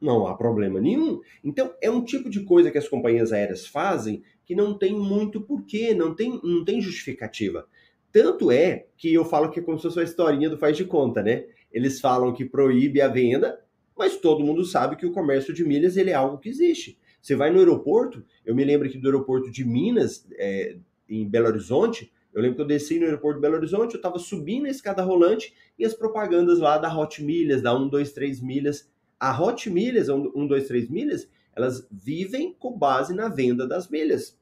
Não 0.00 0.26
há 0.26 0.34
problema 0.34 0.80
nenhum. 0.80 1.20
Então, 1.44 1.74
é 1.80 1.90
um 1.90 2.02
tipo 2.02 2.30
de 2.30 2.40
coisa 2.40 2.70
que 2.70 2.78
as 2.78 2.88
companhias 2.88 3.32
aéreas 3.32 3.66
fazem 3.66 4.22
que 4.44 4.54
não 4.54 4.76
tem 4.76 4.94
muito 4.94 5.40
porquê, 5.40 5.94
não 5.94 6.14
tem, 6.14 6.40
não 6.42 6.64
tem 6.64 6.80
justificativa. 6.80 7.66
Tanto 8.10 8.50
é 8.50 8.86
que 8.96 9.12
eu 9.12 9.24
falo 9.24 9.50
que 9.50 9.60
é 9.60 9.62
como 9.62 9.78
se 9.78 9.84
fosse 9.84 10.00
a 10.00 10.04
historinha 10.04 10.50
do 10.50 10.58
faz 10.58 10.76
de 10.76 10.84
conta, 10.84 11.22
né? 11.22 11.44
Eles 11.72 12.00
falam 12.00 12.32
que 12.32 12.44
proíbe 12.44 13.00
a 13.00 13.08
venda, 13.08 13.60
mas 13.96 14.16
todo 14.16 14.42
mundo 14.42 14.64
sabe 14.64 14.96
que 14.96 15.06
o 15.06 15.12
comércio 15.12 15.54
de 15.54 15.64
milhas 15.64 15.96
ele 15.96 16.10
é 16.10 16.14
algo 16.14 16.38
que 16.38 16.48
existe. 16.48 16.98
Você 17.20 17.36
vai 17.36 17.50
no 17.50 17.58
aeroporto, 17.58 18.24
eu 18.44 18.54
me 18.54 18.64
lembro 18.64 18.88
aqui 18.88 18.98
do 18.98 19.06
aeroporto 19.06 19.50
de 19.50 19.64
Minas, 19.64 20.26
é, 20.38 20.78
em 21.08 21.28
Belo 21.28 21.48
Horizonte, 21.48 22.10
eu 22.32 22.40
lembro 22.40 22.56
que 22.56 22.62
eu 22.62 22.66
desci 22.66 22.98
no 22.98 23.04
aeroporto 23.04 23.38
de 23.38 23.42
Belo 23.42 23.56
Horizonte, 23.56 23.94
eu 23.94 23.98
estava 23.98 24.18
subindo 24.18 24.66
a 24.66 24.70
escada 24.70 25.02
rolante 25.02 25.52
e 25.78 25.84
as 25.84 25.94
propagandas 25.94 26.58
lá 26.58 26.78
da 26.78 26.96
Hot 26.96 27.22
Milhas, 27.22 27.60
da 27.60 27.76
1, 27.76 27.88
2, 27.88 28.12
3 28.12 28.40
milhas. 28.40 28.90
A 29.20 29.38
Hot 29.38 29.68
Milhas, 29.68 30.08
1, 30.08 30.46
2, 30.46 30.66
3 30.66 30.88
milhas, 30.88 31.30
elas 31.54 31.86
vivem 31.90 32.54
com 32.58 32.76
base 32.76 33.14
na 33.14 33.28
venda 33.28 33.68
das 33.68 33.88
milhas. 33.88 34.40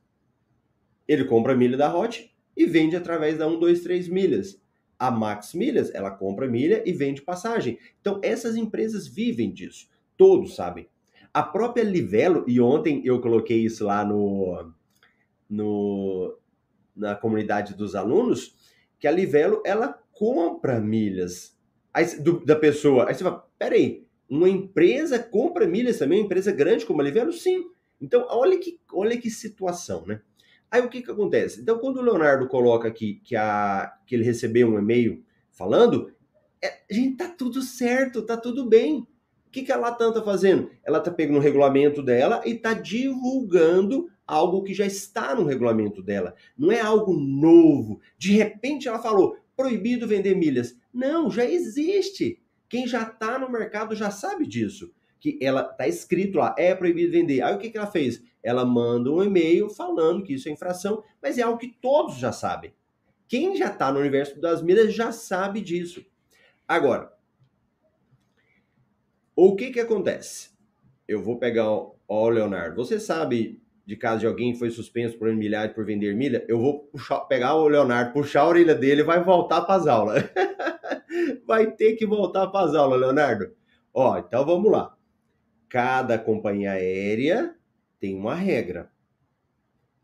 Ele 1.07 1.25
compra 1.25 1.57
milha 1.57 1.77
da 1.77 1.93
Hot 1.93 2.33
e 2.57 2.65
vende 2.65 2.95
através 2.95 3.39
da 3.39 3.49
1, 3.49 3.59
2, 3.59 3.83
3 3.83 4.09
milhas. 4.09 4.63
A 4.99 5.11
Max 5.11 5.55
Milhas, 5.55 5.95
ela 5.95 6.11
compra 6.11 6.49
milha 6.49 6.83
e 6.85 6.93
vende 6.93 7.23
passagem. 7.23 7.79
Então, 8.01 8.21
essas 8.23 8.57
empresas 8.57 9.07
vivem 9.07 9.53
disso. 9.53 9.89
Todos 10.17 10.57
sabem. 10.57 10.89
A 11.33 11.43
própria 11.43 11.85
Livelo, 11.85 12.45
e 12.49 12.61
ontem 12.61 13.01
eu 13.05 13.21
coloquei 13.21 13.65
isso 13.65 13.85
lá 13.85 14.05
no, 14.05 14.73
no 15.49 16.37
na 16.97 17.15
comunidade 17.15 17.75
dos 17.75 17.95
alunos, 17.95 18.57
que 18.99 19.07
a 19.07 19.13
Livelo, 19.13 19.63
ela 19.65 19.97
compra 20.11 20.81
milhas 20.81 21.57
aí, 21.95 22.21
do, 22.21 22.45
da 22.45 22.57
pessoa. 22.57 23.09
Aí 23.09 23.15
você 23.15 23.23
fala, 23.23 23.49
peraí, 23.57 24.08
uma 24.29 24.49
empresa 24.49 25.19
compra 25.19 25.67
milhas 25.67 25.99
também, 25.99 26.21
uma 26.21 26.27
empresa 26.27 26.53
grande 26.53 26.85
como 26.85 27.01
a 27.01 27.05
Livelo? 27.05 27.33
Sim. 27.33 27.65
Então, 28.01 28.27
olha 28.29 28.59
que, 28.59 28.79
olha 28.93 29.17
que 29.17 29.31
situação, 29.31 30.07
né? 30.07 30.21
Aí 30.71 30.83
o 30.83 30.89
que, 30.89 31.03
que 31.03 31.11
acontece? 31.11 31.61
Então, 31.61 31.79
quando 31.79 31.97
o 31.97 32.03
Leonardo 32.03 32.47
coloca 32.47 32.87
aqui 32.87 33.21
que, 33.25 33.35
a, 33.35 33.93
que 34.07 34.15
ele 34.15 34.25
recebeu 34.25 34.69
um 34.69 34.79
e-mail 34.79 35.25
falando, 35.51 36.13
é, 36.63 36.81
gente, 36.91 37.17
tá 37.17 37.29
tudo 37.29 37.63
certo, 37.63 38.23
tá 38.23 38.37
tudo 38.37 38.69
bem. 38.69 38.99
O 38.99 39.51
que, 39.51 39.63
que 39.63 39.73
a 39.73 39.77
Latam 39.77 40.13
tá 40.13 40.23
fazendo? 40.23 40.71
Ela 40.85 41.01
tá 41.01 41.11
pegando 41.11 41.39
o 41.39 41.43
regulamento 41.43 42.03
dela 42.03 42.43
e 42.45 42.55
tá 42.55 42.75
divulgando 42.75 44.11
algo 44.27 44.63
que 44.63 44.75
já 44.75 44.85
está 44.85 45.35
no 45.35 45.47
regulamento 45.47 46.03
dela. 46.03 46.35
Não 46.57 46.71
é 46.71 46.81
algo 46.81 47.15
novo. 47.15 47.99
De 48.19 48.33
repente 48.33 48.87
ela 48.87 48.99
falou, 48.99 49.39
proibido 49.57 50.07
vender 50.07 50.37
milhas. 50.37 50.77
Não, 50.93 51.31
já 51.31 51.47
existe. 51.47 52.41
Quem 52.69 52.87
já 52.87 53.03
está 53.03 53.39
no 53.39 53.51
mercado 53.51 53.95
já 53.95 54.11
sabe 54.11 54.47
disso. 54.47 54.93
Que 55.21 55.39
ela 55.43 55.65
tá 55.65 55.89
escrito 55.89 56.39
lá, 56.39 56.55
é 56.57 56.75
proibido 56.75 57.13
vender. 57.13 57.43
Aí 57.43 57.55
o 57.55 57.59
que, 57.59 57.71
que 57.71 57.79
ela 57.79 57.91
fez? 57.91 58.23
ela 58.43 58.65
manda 58.65 59.11
um 59.11 59.23
e-mail 59.23 59.69
falando 59.69 60.23
que 60.23 60.35
isso 60.35 60.49
é 60.49 60.53
infração, 60.53 61.03
mas 61.23 61.39
é 61.39 61.43
algo 61.43 61.59
que 61.59 61.77
todos 61.81 62.17
já 62.17 62.33
sabem. 62.33 62.75
Quem 63.27 63.57
já 63.57 63.67
está 63.71 63.93
no 63.93 64.01
universo 64.01 64.41
das 64.41 64.63
milhas 64.63 64.95
já 64.95 65.13
sabe 65.13 65.61
disso. 65.61 66.05
Agora, 66.67 67.13
o 69.37 69.55
que 69.55 69.71
que 69.71 69.81
acontece? 69.81 70.51
Eu 71.07 71.23
vou 71.23 71.39
pegar, 71.39 71.67
ó, 71.69 72.29
Leonardo, 72.29 72.77
você 72.77 72.99
sabe 72.99 73.63
de 73.89 73.97
caso 73.97 74.21
de 74.21 74.27
alguém 74.27 74.55
foi 74.55 74.71
suspenso 74.71 75.17
por 75.17 75.35
milhar 75.35 75.73
por 75.73 75.83
vender 75.83 76.15
milha? 76.15 76.45
Eu 76.47 76.61
vou 76.61 76.81
puxar, 76.81 77.21
pegar 77.21 77.55
o 77.55 77.67
Leonardo, 77.67 78.13
puxar 78.13 78.43
a 78.43 78.49
orelha 78.49 78.75
dele 78.75 79.01
e 79.01 79.05
vai 79.05 79.25
voltar 79.25 79.63
para 79.63 79.77
as 79.77 79.87
aulas. 79.87 80.25
vai 81.49 81.71
ter 81.71 81.95
que 81.95 82.05
voltar 82.05 82.49
para 82.49 82.67
as 82.67 82.75
aulas, 82.75 83.01
Leonardo. 83.01 83.51
Ó, 83.95 84.19
então 84.19 84.45
vamos 84.45 84.71
lá. 84.71 84.95
Cada 85.71 86.19
companhia 86.19 86.73
aérea 86.73 87.57
tem 87.99 88.15
uma 88.15 88.35
regra. 88.35 88.91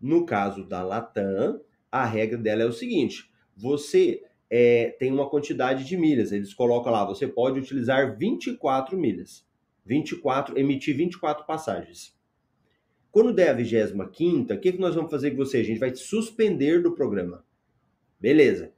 No 0.00 0.25
caso 0.25 0.67
da 0.67 0.83
Latam, 0.83 1.61
a 1.93 2.07
regra 2.07 2.38
dela 2.38 2.62
é 2.62 2.67
o 2.67 2.73
seguinte: 2.73 3.31
você 3.55 4.23
é, 4.49 4.97
tem 4.99 5.12
uma 5.12 5.29
quantidade 5.29 5.85
de 5.85 5.95
milhas, 5.99 6.33
eles 6.33 6.55
colocam 6.55 6.91
lá, 6.91 7.05
você 7.05 7.29
pode 7.29 7.61
utilizar 7.61 8.17
24 8.17 8.97
milhas. 8.97 9.47
24, 9.85 10.59
emitir 10.59 10.97
24 10.97 11.45
passagens. 11.45 12.13
Quando 13.14 13.33
der 13.33 13.50
a 13.50 13.52
25, 13.52 14.02
o 14.52 14.59
que, 14.59 14.73
que 14.73 14.80
nós 14.80 14.97
vamos 14.97 15.09
fazer 15.09 15.30
com 15.30 15.37
você? 15.37 15.59
A 15.59 15.62
gente 15.62 15.78
vai 15.78 15.92
te 15.92 16.00
suspender 16.00 16.83
do 16.83 16.97
programa. 16.97 17.44
Beleza, 18.18 18.73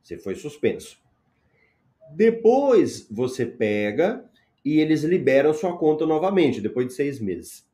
você 0.00 0.16
foi 0.16 0.36
suspenso. 0.36 0.96
Depois 2.14 3.08
você 3.10 3.44
pega 3.44 4.24
e 4.64 4.78
eles 4.78 5.02
liberam 5.02 5.52
sua 5.52 5.76
conta 5.76 6.06
novamente, 6.06 6.60
depois 6.60 6.86
de 6.86 6.92
seis 6.92 7.18
meses. 7.18 7.66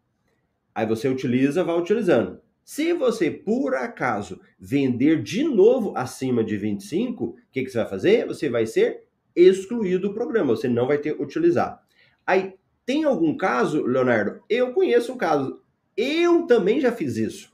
Aí 0.75 0.87
você 0.87 1.07
utiliza, 1.07 1.63
vai 1.63 1.79
utilizando. 1.79 2.41
Se 2.65 2.95
você, 2.95 3.31
por 3.31 3.75
acaso, 3.75 4.41
vender 4.59 5.23
de 5.23 5.45
novo 5.45 5.93
acima 5.95 6.43
de 6.43 6.57
25, 6.57 7.25
o 7.25 7.37
que, 7.53 7.63
que 7.63 7.69
você 7.69 7.77
vai 7.77 7.91
fazer? 7.91 8.27
Você 8.27 8.49
vai 8.49 8.65
ser 8.65 9.05
excluído 9.37 10.09
do 10.09 10.15
programa, 10.15 10.57
você 10.57 10.67
não 10.67 10.87
vai 10.87 10.97
ter 10.97 11.13
utilizar. 11.21 11.87
Aí, 12.27 12.55
tem 12.87 13.05
algum 13.05 13.37
caso, 13.37 13.85
Leonardo? 13.85 14.43
Eu 14.49 14.73
conheço 14.73 15.13
um 15.13 15.19
caso. 15.19 15.61
Eu 15.97 16.47
também 16.47 16.81
já 16.81 16.93
fiz 16.93 17.17
isso. 17.17 17.53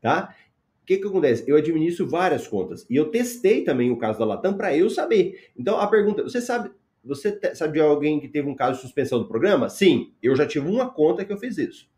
Tá? 0.00 0.34
O 0.82 0.86
que, 0.86 0.98
que 0.98 1.06
acontece? 1.06 1.44
Eu 1.46 1.56
administro 1.56 2.08
várias 2.08 2.46
contas. 2.46 2.86
E 2.88 2.96
eu 2.96 3.10
testei 3.10 3.62
também 3.62 3.90
o 3.90 3.98
caso 3.98 4.18
da 4.18 4.24
Latam 4.24 4.56
para 4.56 4.76
eu 4.76 4.88
saber. 4.88 5.50
Então, 5.56 5.78
a 5.78 5.86
pergunta, 5.86 6.22
você 6.22 6.40
sabe, 6.40 6.70
você 7.04 7.38
sabe 7.54 7.74
de 7.74 7.80
alguém 7.80 8.20
que 8.20 8.28
teve 8.28 8.48
um 8.48 8.54
caso 8.54 8.76
de 8.76 8.82
suspensão 8.82 9.18
do 9.18 9.28
programa? 9.28 9.68
Sim, 9.68 10.12
eu 10.22 10.34
já 10.34 10.46
tive 10.46 10.68
uma 10.68 10.88
conta 10.90 11.24
que 11.24 11.32
eu 11.32 11.38
fiz 11.38 11.58
isso 11.58 11.88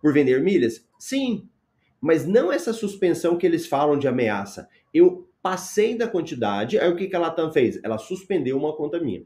por 0.00 0.12
vender 0.12 0.42
milhas? 0.42 0.86
Sim, 0.98 1.48
mas 2.00 2.26
não 2.26 2.52
essa 2.52 2.72
suspensão 2.72 3.36
que 3.36 3.46
eles 3.46 3.66
falam 3.66 3.98
de 3.98 4.08
ameaça. 4.08 4.68
Eu 4.92 5.28
passei 5.42 5.96
da 5.96 6.08
quantidade, 6.08 6.78
aí 6.78 6.90
o 6.90 6.96
que, 6.96 7.06
que 7.06 7.16
a 7.16 7.18
Latam 7.18 7.52
fez? 7.52 7.78
Ela 7.82 7.98
suspendeu 7.98 8.56
uma 8.56 8.74
conta 8.74 9.00
minha. 9.00 9.24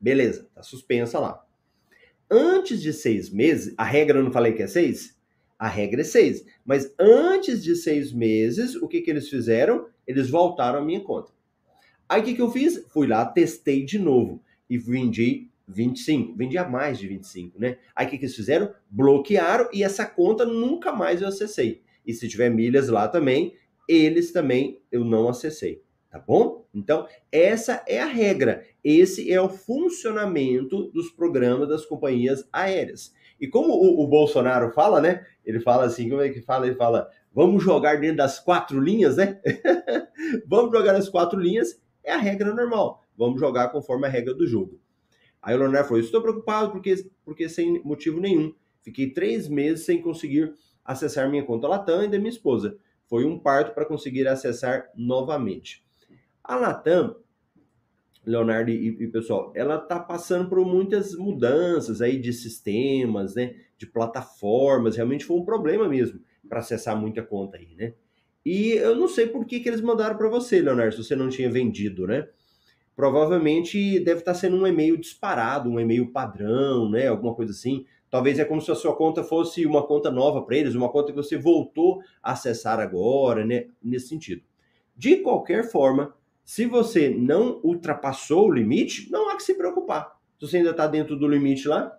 Beleza, 0.00 0.48
tá 0.54 0.62
suspensa 0.62 1.18
lá. 1.18 1.44
Antes 2.36 2.82
de 2.82 2.92
seis 2.92 3.30
meses, 3.30 3.72
a 3.76 3.84
regra 3.84 4.18
eu 4.18 4.24
não 4.24 4.32
falei 4.32 4.54
que 4.54 4.62
é 4.64 4.66
seis? 4.66 5.16
A 5.56 5.68
regra 5.68 6.00
é 6.00 6.04
seis. 6.04 6.44
Mas 6.66 6.92
antes 6.98 7.62
de 7.62 7.76
seis 7.76 8.12
meses, 8.12 8.74
o 8.74 8.88
que, 8.88 9.02
que 9.02 9.08
eles 9.08 9.28
fizeram? 9.28 9.86
Eles 10.04 10.30
voltaram 10.30 10.80
a 10.80 10.84
minha 10.84 11.00
conta. 11.00 11.30
Aí 12.08 12.20
o 12.20 12.24
que, 12.24 12.34
que 12.34 12.42
eu 12.42 12.50
fiz? 12.50 12.84
Fui 12.88 13.06
lá, 13.06 13.24
testei 13.24 13.84
de 13.84 14.00
novo 14.00 14.42
e 14.68 14.76
vendi 14.76 15.48
25, 15.68 16.34
vendia 16.36 16.68
mais 16.68 16.98
de 16.98 17.06
25, 17.06 17.60
né? 17.60 17.78
Aí 17.94 18.08
o 18.08 18.10
que, 18.10 18.18
que 18.18 18.24
eles 18.24 18.34
fizeram? 18.34 18.74
Bloquearam 18.90 19.68
e 19.72 19.84
essa 19.84 20.04
conta 20.04 20.44
nunca 20.44 20.90
mais 20.90 21.22
eu 21.22 21.28
acessei. 21.28 21.82
E 22.04 22.12
se 22.12 22.26
tiver 22.26 22.50
milhas 22.50 22.88
lá 22.88 23.06
também, 23.06 23.54
eles 23.88 24.32
também 24.32 24.80
eu 24.90 25.04
não 25.04 25.28
acessei, 25.28 25.83
tá 26.14 26.20
bom? 26.20 26.64
Então, 26.72 27.08
essa 27.32 27.82
é 27.88 28.00
a 28.00 28.06
regra. 28.06 28.64
Esse 28.84 29.32
é 29.32 29.40
o 29.40 29.48
funcionamento 29.48 30.84
dos 30.92 31.10
programas 31.10 31.68
das 31.68 31.84
companhias 31.84 32.48
aéreas. 32.52 33.12
E 33.40 33.48
como 33.48 33.72
o, 33.72 34.04
o 34.04 34.06
Bolsonaro 34.06 34.70
fala, 34.70 35.00
né? 35.00 35.26
Ele 35.44 35.58
fala 35.58 35.86
assim, 35.86 36.08
como 36.08 36.22
é 36.22 36.28
que 36.28 36.40
fala? 36.40 36.68
Ele 36.68 36.76
fala, 36.76 37.10
vamos 37.32 37.64
jogar 37.64 37.98
dentro 37.98 38.18
das 38.18 38.38
quatro 38.38 38.78
linhas, 38.78 39.16
né? 39.16 39.40
vamos 40.46 40.70
jogar 40.70 40.92
nas 40.92 41.08
quatro 41.08 41.36
linhas, 41.36 41.82
é 42.04 42.12
a 42.12 42.18
regra 42.18 42.54
normal. 42.54 43.02
Vamos 43.18 43.40
jogar 43.40 43.70
conforme 43.70 44.06
a 44.06 44.10
regra 44.10 44.34
do 44.34 44.46
jogo. 44.46 44.78
Aí 45.42 45.56
o 45.56 45.58
Leonardo 45.58 45.88
falou: 45.88 46.00
Estou 46.00 46.22
preocupado 46.22 46.70
porque, 46.70 46.94
porque 47.24 47.48
sem 47.48 47.82
motivo 47.82 48.20
nenhum. 48.20 48.54
Fiquei 48.82 49.10
três 49.10 49.48
meses 49.48 49.84
sem 49.84 50.00
conseguir 50.00 50.54
acessar 50.84 51.28
minha 51.28 51.42
conta 51.42 51.66
Latam 51.66 52.04
e 52.04 52.08
da 52.08 52.18
minha 52.18 52.30
esposa. 52.30 52.78
Foi 53.08 53.24
um 53.24 53.36
parto 53.36 53.74
para 53.74 53.84
conseguir 53.84 54.28
acessar 54.28 54.88
novamente. 54.94 55.84
A 56.44 56.56
Latam, 56.56 57.16
Leonardo 58.24 58.70
e, 58.70 58.88
e 58.88 59.08
pessoal, 59.08 59.52
ela 59.56 59.76
está 59.76 59.98
passando 59.98 60.48
por 60.48 60.64
muitas 60.64 61.14
mudanças 61.14 62.00
aí 62.00 62.18
de 62.18 62.32
sistemas, 62.32 63.34
né? 63.34 63.54
De 63.76 63.86
plataformas. 63.86 64.96
Realmente 64.96 65.24
foi 65.24 65.36
um 65.36 65.44
problema 65.44 65.88
mesmo 65.88 66.20
para 66.48 66.60
acessar 66.60 66.96
muita 66.96 67.22
conta 67.22 67.56
aí, 67.56 67.74
né? 67.74 67.94
E 68.44 68.72
eu 68.72 68.94
não 68.94 69.08
sei 69.08 69.26
por 69.26 69.46
que, 69.46 69.58
que 69.60 69.68
eles 69.68 69.80
mandaram 69.80 70.16
para 70.16 70.28
você, 70.28 70.60
Leonardo, 70.60 70.94
se 70.94 71.02
você 71.02 71.16
não 71.16 71.30
tinha 71.30 71.50
vendido, 71.50 72.06
né? 72.06 72.28
provavelmente 72.94 73.98
deve 74.00 74.20
estar 74.20 74.34
sendo 74.34 74.56
um 74.56 74.66
e-mail 74.66 74.96
disparado, 74.96 75.68
um 75.68 75.80
e-mail 75.80 76.12
padrão, 76.12 76.90
né? 76.90 77.08
Alguma 77.08 77.34
coisa 77.34 77.52
assim. 77.52 77.84
Talvez 78.08 78.38
é 78.38 78.44
como 78.44 78.60
se 78.60 78.70
a 78.70 78.74
sua 78.74 78.94
conta 78.94 79.24
fosse 79.24 79.66
uma 79.66 79.84
conta 79.84 80.10
nova 80.10 80.42
para 80.42 80.56
eles, 80.56 80.74
uma 80.74 80.88
conta 80.88 81.12
que 81.12 81.16
você 81.16 81.36
voltou 81.36 82.00
a 82.22 82.32
acessar 82.32 82.78
agora, 82.78 83.44
né? 83.44 83.66
Nesse 83.82 84.08
sentido. 84.08 84.42
De 84.96 85.16
qualquer 85.16 85.68
forma, 85.68 86.14
se 86.44 86.66
você 86.66 87.08
não 87.08 87.60
ultrapassou 87.64 88.48
o 88.48 88.52
limite, 88.52 89.10
não 89.10 89.30
há 89.30 89.36
que 89.36 89.42
se 89.42 89.54
preocupar. 89.54 90.18
Se 90.38 90.46
você 90.46 90.58
ainda 90.58 90.70
está 90.70 90.86
dentro 90.86 91.16
do 91.16 91.26
limite 91.26 91.66
lá, 91.66 91.98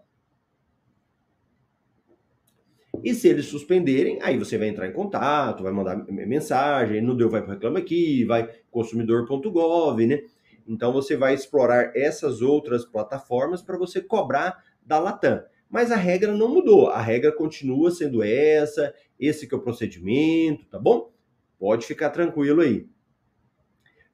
e 3.03 3.13
se 3.13 3.27
eles 3.27 3.45
suspenderem, 3.45 4.19
aí 4.21 4.37
você 4.37 4.57
vai 4.57 4.67
entrar 4.67 4.87
em 4.87 4.93
contato, 4.93 5.63
vai 5.63 5.71
mandar 5.71 5.97
mensagem, 6.07 7.01
não 7.01 7.15
deu, 7.15 7.29
vai 7.29 7.41
para 7.41 7.53
Reclama 7.53 7.79
Aqui, 7.79 8.23
vai 8.23 8.49
consumidor.gov, 8.69 10.05
né? 10.05 10.21
Então 10.67 10.91
você 10.93 11.15
vai 11.15 11.33
explorar 11.33 11.91
essas 11.95 12.41
outras 12.41 12.85
plataformas 12.85 13.61
para 13.61 13.77
você 13.77 14.01
cobrar 14.01 14.63
da 14.83 14.99
Latam. 14.99 15.43
Mas 15.69 15.91
a 15.91 15.95
regra 15.95 16.31
não 16.33 16.47
mudou, 16.47 16.89
a 16.89 17.01
regra 17.01 17.31
continua 17.31 17.91
sendo 17.91 18.23
essa, 18.23 18.93
esse 19.19 19.47
que 19.47 19.53
é 19.53 19.57
o 19.57 19.61
procedimento, 19.61 20.65
tá 20.65 20.79
bom? 20.79 21.11
Pode 21.59 21.85
ficar 21.85 22.11
tranquilo 22.11 22.61
aí. 22.61 22.87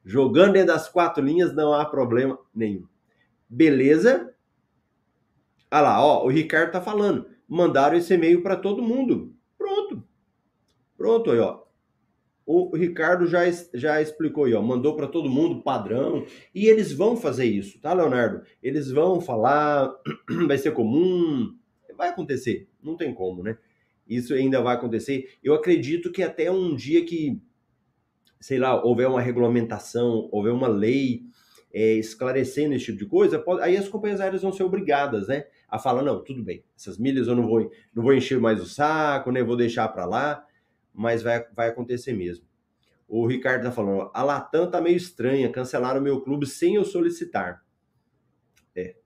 Jogando 0.04 0.54
dentro 0.54 0.68
das 0.68 0.88
quatro 0.88 1.24
linhas 1.24 1.54
não 1.54 1.72
há 1.72 1.84
problema 1.84 2.38
nenhum. 2.54 2.86
Beleza? 3.48 4.34
Ah 5.70 5.80
lá, 5.80 6.04
ó, 6.04 6.24
o 6.24 6.28
Ricardo 6.28 6.72
tá 6.72 6.80
falando 6.80 7.26
mandaram 7.52 7.98
esse 7.98 8.14
e-mail 8.14 8.42
para 8.42 8.56
todo 8.56 8.82
mundo. 8.82 9.34
Pronto. 9.58 10.02
Pronto 10.96 11.30
aí, 11.30 11.38
ó. 11.38 11.60
O 12.46 12.74
Ricardo 12.74 13.26
já, 13.26 13.42
já 13.74 14.00
explicou 14.00 14.44
aí, 14.44 14.54
ó, 14.54 14.62
mandou 14.62 14.96
para 14.96 15.06
todo 15.06 15.30
mundo 15.30 15.62
padrão, 15.62 16.26
e 16.52 16.66
eles 16.66 16.92
vão 16.92 17.16
fazer 17.16 17.44
isso, 17.44 17.78
tá, 17.80 17.92
Leonardo? 17.92 18.42
Eles 18.60 18.90
vão 18.90 19.20
falar, 19.20 19.94
vai 20.48 20.58
ser 20.58 20.72
comum, 20.72 21.54
vai 21.96 22.08
acontecer, 22.08 22.68
não 22.82 22.96
tem 22.96 23.14
como, 23.14 23.42
né? 23.44 23.56
Isso 24.08 24.34
ainda 24.34 24.60
vai 24.60 24.74
acontecer. 24.74 25.38
Eu 25.42 25.54
acredito 25.54 26.10
que 26.10 26.22
até 26.22 26.50
um 26.50 26.74
dia 26.74 27.04
que, 27.04 27.40
sei 28.42 28.58
lá, 28.58 28.84
houver 28.84 29.08
uma 29.08 29.22
regulamentação, 29.22 30.28
houver 30.30 30.52
uma 30.52 30.68
lei 30.68 31.22
é, 31.72 31.94
esclarecendo 31.94 32.74
esse 32.74 32.84
tipo 32.84 32.98
de 32.98 33.06
coisa, 33.06 33.38
pode, 33.38 33.62
aí 33.62 33.78
as 33.78 33.88
companhias 33.88 34.20
aéreas 34.20 34.42
vão 34.42 34.52
ser 34.52 34.64
obrigadas, 34.64 35.28
né? 35.28 35.44
a 35.72 35.78
falar, 35.78 36.02
não, 36.02 36.22
tudo 36.22 36.44
bem, 36.44 36.62
essas 36.76 36.98
milhas 36.98 37.28
eu 37.28 37.34
não 37.34 37.48
vou, 37.48 37.70
não 37.94 38.02
vou 38.02 38.12
encher 38.12 38.38
mais 38.38 38.60
o 38.60 38.66
saco, 38.66 39.32
né? 39.32 39.42
Vou 39.42 39.56
deixar 39.56 39.88
para 39.88 40.04
lá, 40.04 40.44
mas 40.92 41.22
vai, 41.22 41.46
vai 41.56 41.70
acontecer 41.70 42.12
mesmo. 42.12 42.44
O 43.08 43.26
Ricardo 43.26 43.62
tá 43.62 43.72
falando, 43.72 44.10
a 44.12 44.22
Latam 44.22 44.70
tá 44.70 44.82
meio 44.82 44.98
estranha, 44.98 45.50
cancelaram 45.50 45.98
o 45.98 46.02
meu 46.02 46.20
clube 46.20 46.46
sem 46.46 46.74
eu 46.74 46.84
solicitar. 46.84 47.64
É. 48.76 48.96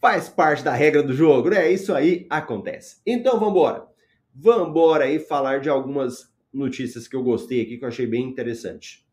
Faz 0.00 0.28
parte 0.28 0.64
da 0.64 0.74
regra 0.74 1.00
do 1.00 1.12
jogo, 1.12 1.50
né? 1.50 1.70
Isso 1.70 1.94
aí 1.94 2.26
acontece. 2.28 3.00
Então 3.06 3.34
vamos 3.34 3.50
embora. 3.50 3.86
Vamos 4.34 4.70
embora 4.70 5.04
aí 5.04 5.20
falar 5.20 5.60
de 5.60 5.68
algumas 5.68 6.29
notícias 6.52 7.06
que 7.06 7.16
eu 7.16 7.22
gostei 7.22 7.62
aqui, 7.62 7.78
que 7.78 7.84
eu 7.84 7.88
achei 7.88 8.06
bem 8.06 8.24
interessante. 8.24 9.06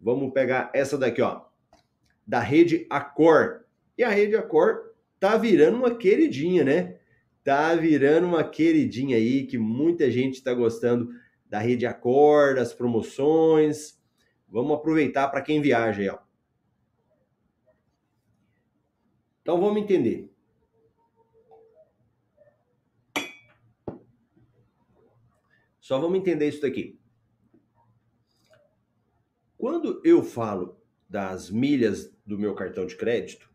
Vamos 0.00 0.32
pegar 0.32 0.70
essa 0.74 0.96
daqui, 0.98 1.22
ó. 1.22 1.42
Da 2.26 2.40
rede 2.40 2.86
Accor. 2.90 3.64
E 3.96 4.04
a 4.04 4.10
rede 4.10 4.36
Accor 4.36 4.94
tá 5.18 5.36
virando 5.36 5.78
uma 5.78 5.94
queridinha, 5.94 6.64
né? 6.64 6.98
Tá 7.42 7.74
virando 7.74 8.26
uma 8.26 8.44
queridinha 8.44 9.16
aí 9.16 9.46
que 9.46 9.56
muita 9.56 10.10
gente 10.10 10.34
está 10.34 10.52
gostando 10.52 11.10
da 11.48 11.58
rede 11.58 11.86
Accor, 11.86 12.54
das 12.54 12.72
promoções. 12.72 14.00
Vamos 14.48 14.76
aproveitar 14.76 15.28
para 15.28 15.40
quem 15.40 15.60
viaja 15.60 16.02
aí, 16.02 16.08
ó. 16.08 16.18
Então 19.42 19.60
vamos 19.60 19.80
entender. 19.80 20.28
Só 25.86 26.00
vamos 26.00 26.18
entender 26.18 26.48
isso 26.48 26.62
daqui. 26.62 26.98
Quando 29.56 30.02
eu 30.04 30.20
falo 30.20 30.82
das 31.08 31.48
milhas 31.48 32.12
do 32.26 32.36
meu 32.36 32.56
cartão 32.56 32.86
de 32.86 32.96
crédito, 32.96 33.48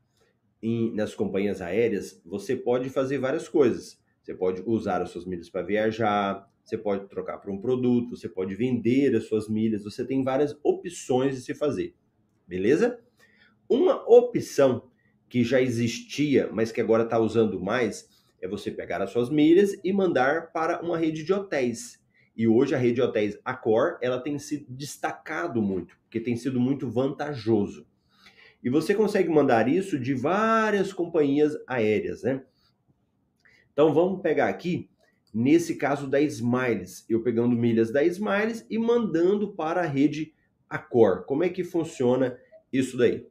em, 0.63 0.96
nas 0.96 1.13
companhias 1.13 1.62
aéreas, 1.62 2.22
você 2.26 2.56
pode 2.56 2.89
fazer 2.89 3.17
várias 3.17 3.50
coisas. 3.50 4.02
Você 4.24 4.34
pode 4.34 4.63
usar 4.65 5.02
as 5.02 5.10
suas 5.10 5.26
milhas 5.26 5.50
para 5.50 5.62
viajar, 5.62 6.50
você 6.63 6.78
pode 6.78 7.10
trocar 7.10 7.38
por 7.39 7.52
um 7.52 7.60
produto, 7.60 8.15
você 8.15 8.30
pode 8.30 8.56
vender 8.56 9.13
as 9.13 9.26
suas 9.26 9.50
milhas, 9.50 9.84
você 9.84 10.06
tem 10.06 10.24
várias 10.24 10.58
opções 10.63 11.36
de 11.36 11.41
se 11.41 11.54
fazer. 11.54 11.94
Beleza? 12.48 12.98
Uma 13.67 14.10
opção 14.10 14.89
que 15.28 15.44
já 15.44 15.62
existia, 15.62 16.50
mas 16.54 16.72
que 16.72 16.80
agora 16.80 17.04
está 17.04 17.20
usando 17.20 17.60
mais, 17.60 18.08
é 18.41 18.48
você 18.48 18.72
pegar 18.72 19.02
as 19.02 19.10
suas 19.10 19.30
milhas 19.30 19.78
e 19.84 19.91
mandar 19.91 20.54
para 20.54 20.82
uma 20.82 20.98
rede 20.98 21.26
de 21.26 21.34
hotéis. 21.34 22.01
E 22.41 22.47
hoje 22.47 22.73
a 22.73 22.77
rede 22.80 22.95
de 22.95 23.01
hotéis 23.04 23.38
Accor, 23.45 23.99
ela 24.01 24.19
tem 24.19 24.39
se 24.39 24.65
destacado 24.67 25.62
muito, 25.62 25.95
porque 26.01 26.19
tem 26.19 26.36
sido 26.36 26.60
muito 26.60 26.89
vantajoso. 26.89 27.86
E 28.63 28.67
você 28.67 28.95
consegue 28.95 29.30
mandar 29.30 29.67
isso 29.67 29.99
de 29.99 30.15
várias 30.15 30.91
companhias 30.91 31.56
aéreas, 31.67 32.23
né? 32.23 32.43
Então 33.71 33.93
vamos 33.93 34.23
pegar 34.23 34.49
aqui, 34.49 34.89
nesse 35.32 35.75
caso 35.75 36.08
da 36.08 36.19
Smiles, 36.19 37.06
eu 37.08 37.21
pegando 37.21 37.56
milhas 37.56 37.91
da 37.91 38.04
Smiles 38.04 38.65
e 38.71 38.80
mandando 38.80 39.54
para 39.54 39.82
a 39.82 39.86
rede 39.86 40.34
Accor. 40.67 41.25
Como 41.25 41.43
é 41.43 41.49
que 41.49 41.63
funciona 41.63 42.39
isso 42.73 42.97
daí? 42.97 43.30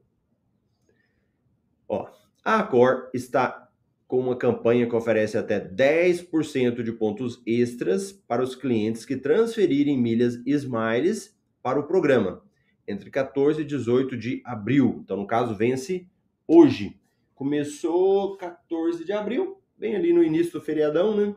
Ó, 1.89 2.09
a 2.45 2.61
Accor 2.61 3.11
está 3.13 3.70
com 4.11 4.19
uma 4.19 4.35
campanha 4.35 4.89
que 4.89 4.97
oferece 4.97 5.39
até 5.39 5.61
10% 5.61 6.83
de 6.83 6.91
pontos 6.91 7.41
extras 7.47 8.11
para 8.11 8.43
os 8.43 8.57
clientes 8.57 9.05
que 9.05 9.17
transferirem 9.17 9.97
milhas 9.97 10.43
Smiles 10.45 11.39
para 11.63 11.79
o 11.79 11.87
programa 11.87 12.43
entre 12.89 13.09
14 13.09 13.63
e 13.63 13.65
18 13.65 14.17
de 14.17 14.43
abril. 14.45 15.01
Então, 15.05 15.17
no 15.17 15.29
caso, 15.29 15.55
vence 15.55 16.09
hoje. 16.45 17.01
Começou 17.37 18.37
14 18.37 19.05
de 19.05 19.13
abril, 19.13 19.63
bem 19.79 19.95
ali 19.95 20.13
no 20.13 20.25
início 20.25 20.55
do 20.55 20.61
feriadão, 20.61 21.17
né? 21.17 21.33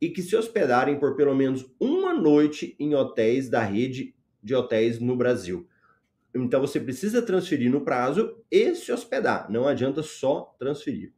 E 0.00 0.08
que 0.10 0.22
se 0.22 0.36
hospedarem 0.36 0.96
por 0.96 1.16
pelo 1.16 1.34
menos 1.34 1.68
uma 1.80 2.14
noite 2.14 2.76
em 2.78 2.94
hotéis 2.94 3.48
da 3.48 3.64
rede 3.64 4.14
de 4.40 4.54
hotéis 4.54 5.00
no 5.00 5.16
Brasil. 5.16 5.66
Então 6.34 6.60
você 6.60 6.78
precisa 6.78 7.22
transferir 7.22 7.70
no 7.70 7.80
prazo 7.80 8.36
e 8.50 8.74
se 8.74 8.92
hospedar. 8.92 9.50
Não 9.50 9.66
adianta 9.66 10.02
só 10.02 10.54
transferir. 10.58 11.12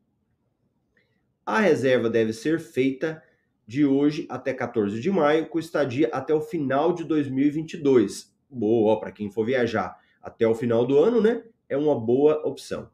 A 1.45 1.61
reserva 1.61 2.09
deve 2.09 2.33
ser 2.33 2.61
feita 2.61 3.23
de 3.67 3.85
hoje 3.85 4.27
até 4.29 4.53
14 4.53 5.01
de 5.01 5.11
maio, 5.11 5.49
com 5.49 5.59
estadia 5.59 6.09
até 6.13 6.35
o 6.35 6.41
final 6.41 6.93
de 6.93 7.05
2022 7.05 8.31
boa 8.51 8.99
para 8.99 9.13
quem 9.13 9.31
for 9.31 9.47
viajar 9.47 9.97
até 10.21 10.47
o 10.47 10.55
final 10.55 10.85
do 10.85 10.99
ano, 10.99 11.21
né? 11.21 11.45
É 11.69 11.77
uma 11.77 11.99
boa 11.99 12.47
opção. 12.47 12.91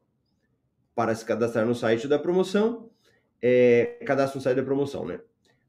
Para 0.95 1.15
se 1.15 1.25
cadastrar 1.25 1.67
no 1.67 1.75
site 1.75 2.07
da 2.07 2.19
promoção, 2.19 2.91
é, 3.41 3.99
cadastro 4.07 4.39
no 4.39 4.43
site 4.43 4.57
da 4.57 4.63
promoção, 4.63 5.05
né? 5.05 5.21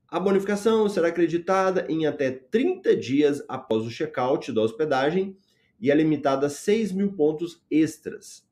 A 0.09 0.19
bonificação 0.19 0.87
será 0.87 1.07
acreditada 1.09 1.85
em 1.89 2.05
até 2.05 2.31
30 2.31 2.95
dias 2.95 3.43
após 3.47 3.85
o 3.85 3.89
check-out 3.89 4.51
da 4.53 4.61
hospedagem 4.61 5.37
e 5.79 5.91
é 5.91 5.95
limitada 5.95 6.47
a 6.47 6.49
6 6.49 6.91
mil 6.91 7.13
pontos 7.13 7.63
extras. 7.69 8.47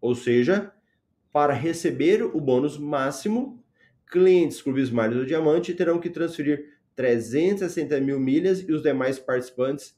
Ou 0.00 0.14
seja, 0.14 0.72
para 1.32 1.52
receber 1.52 2.22
o 2.22 2.40
bônus 2.40 2.76
máximo, 2.76 3.62
clientes 4.06 4.60
Clube 4.60 4.82
Smart 4.82 5.14
do 5.14 5.26
Diamante 5.26 5.74
terão 5.74 6.00
que 6.00 6.10
transferir 6.10 6.78
360 6.96 8.00
mil 8.00 8.18
milhas 8.18 8.60
e 8.60 8.72
os 8.72 8.82
demais 8.82 9.18
participantes 9.18 9.96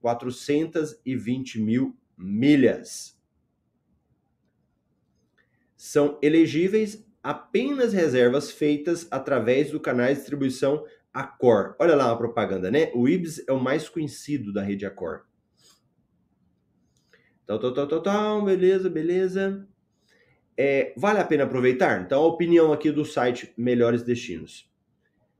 420 0.00 1.60
mil 1.60 1.96
milhas. 2.16 3.18
São 5.76 6.18
elegíveis 6.22 7.04
apenas 7.22 7.92
reservas 7.92 8.50
feitas 8.50 9.08
através 9.10 9.70
do 9.70 9.80
canal 9.80 10.06
de 10.08 10.14
distribuição 10.14 10.84
Accor. 11.12 11.74
Olha 11.78 11.96
lá 11.96 12.12
a 12.12 12.16
propaganda, 12.16 12.70
né? 12.70 12.90
O 12.94 13.08
IBS 13.08 13.42
é 13.48 13.52
o 13.52 13.58
mais 13.58 13.88
conhecido 13.88 14.52
da 14.52 14.62
rede 14.62 14.84
Accor. 14.84 15.24
Tal, 17.46 17.60
tal, 17.60 17.72
tal, 17.72 17.86
tal, 17.86 18.02
tal, 18.02 18.44
beleza, 18.44 18.90
beleza. 18.90 19.68
É, 20.56 20.92
vale 20.96 21.20
a 21.20 21.24
pena 21.24 21.44
aproveitar? 21.44 22.02
Então, 22.02 22.20
a 22.24 22.26
opinião 22.26 22.72
aqui 22.72 22.90
do 22.90 23.04
site 23.04 23.52
Melhores 23.56 24.02
Destinos. 24.02 24.68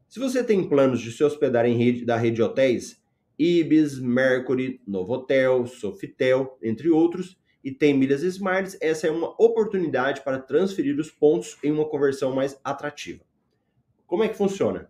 Se 0.08 0.20
você 0.20 0.44
tem 0.44 0.68
planos 0.68 1.00
de 1.00 1.10
se 1.10 1.24
hospedar 1.24 1.66
em 1.66 1.76
rede 1.76 2.04
da 2.04 2.16
rede 2.16 2.36
de 2.36 2.42
hotéis, 2.42 3.02
Ibis, 3.36 3.98
Mercury, 3.98 4.80
Novotel, 4.86 5.66
Sofitel, 5.66 6.56
entre 6.62 6.90
outros, 6.90 7.36
e 7.64 7.72
tem 7.72 7.92
milhas 7.92 8.22
Smiles, 8.22 8.78
essa 8.80 9.08
é 9.08 9.10
uma 9.10 9.30
oportunidade 9.42 10.20
para 10.20 10.38
transferir 10.38 10.96
os 11.00 11.10
pontos 11.10 11.58
em 11.64 11.72
uma 11.72 11.88
conversão 11.88 12.32
mais 12.32 12.56
atrativa. 12.62 13.24
Como 14.06 14.22
é 14.22 14.28
que 14.28 14.36
funciona? 14.36 14.88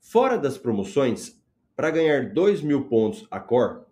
Fora 0.00 0.36
das 0.36 0.58
promoções, 0.58 1.40
para 1.76 1.92
ganhar 1.92 2.32
2 2.32 2.62
mil 2.62 2.88
pontos 2.88 3.28
a 3.30 3.38
cor 3.38 3.83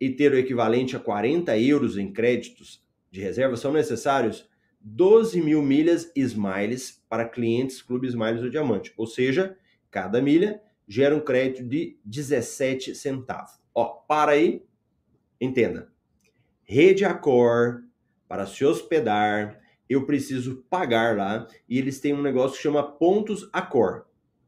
e 0.00 0.10
ter 0.10 0.32
o 0.32 0.38
equivalente 0.38 0.96
a 0.96 1.00
40 1.00 1.58
euros 1.58 1.96
em 1.96 2.12
créditos 2.12 2.84
de 3.10 3.20
reserva, 3.20 3.56
são 3.56 3.72
necessários 3.72 4.48
12 4.80 5.40
mil 5.40 5.62
milhas 5.62 6.12
Smiles 6.14 7.02
para 7.08 7.28
clientes 7.28 7.82
Clube 7.82 8.06
Smiles 8.06 8.40
do 8.40 8.50
Diamante. 8.50 8.92
Ou 8.96 9.06
seja, 9.06 9.56
cada 9.90 10.20
milha 10.20 10.60
gera 10.86 11.16
um 11.16 11.20
crédito 11.20 11.64
de 11.64 11.98
17 12.04 12.94
centavos. 12.94 13.58
Ó, 13.74 13.84
para 13.84 14.32
aí, 14.32 14.64
entenda. 15.40 15.90
Rede 16.62 17.04
Accor, 17.04 17.82
para 18.28 18.46
se 18.46 18.64
hospedar, 18.64 19.60
eu 19.88 20.04
preciso 20.04 20.64
pagar 20.68 21.16
lá 21.16 21.46
e 21.68 21.78
eles 21.78 22.00
têm 22.00 22.12
um 22.12 22.22
negócio 22.22 22.56
que 22.56 22.62
chama 22.62 22.82
pontos 22.82 23.48
Accor. 23.52 24.04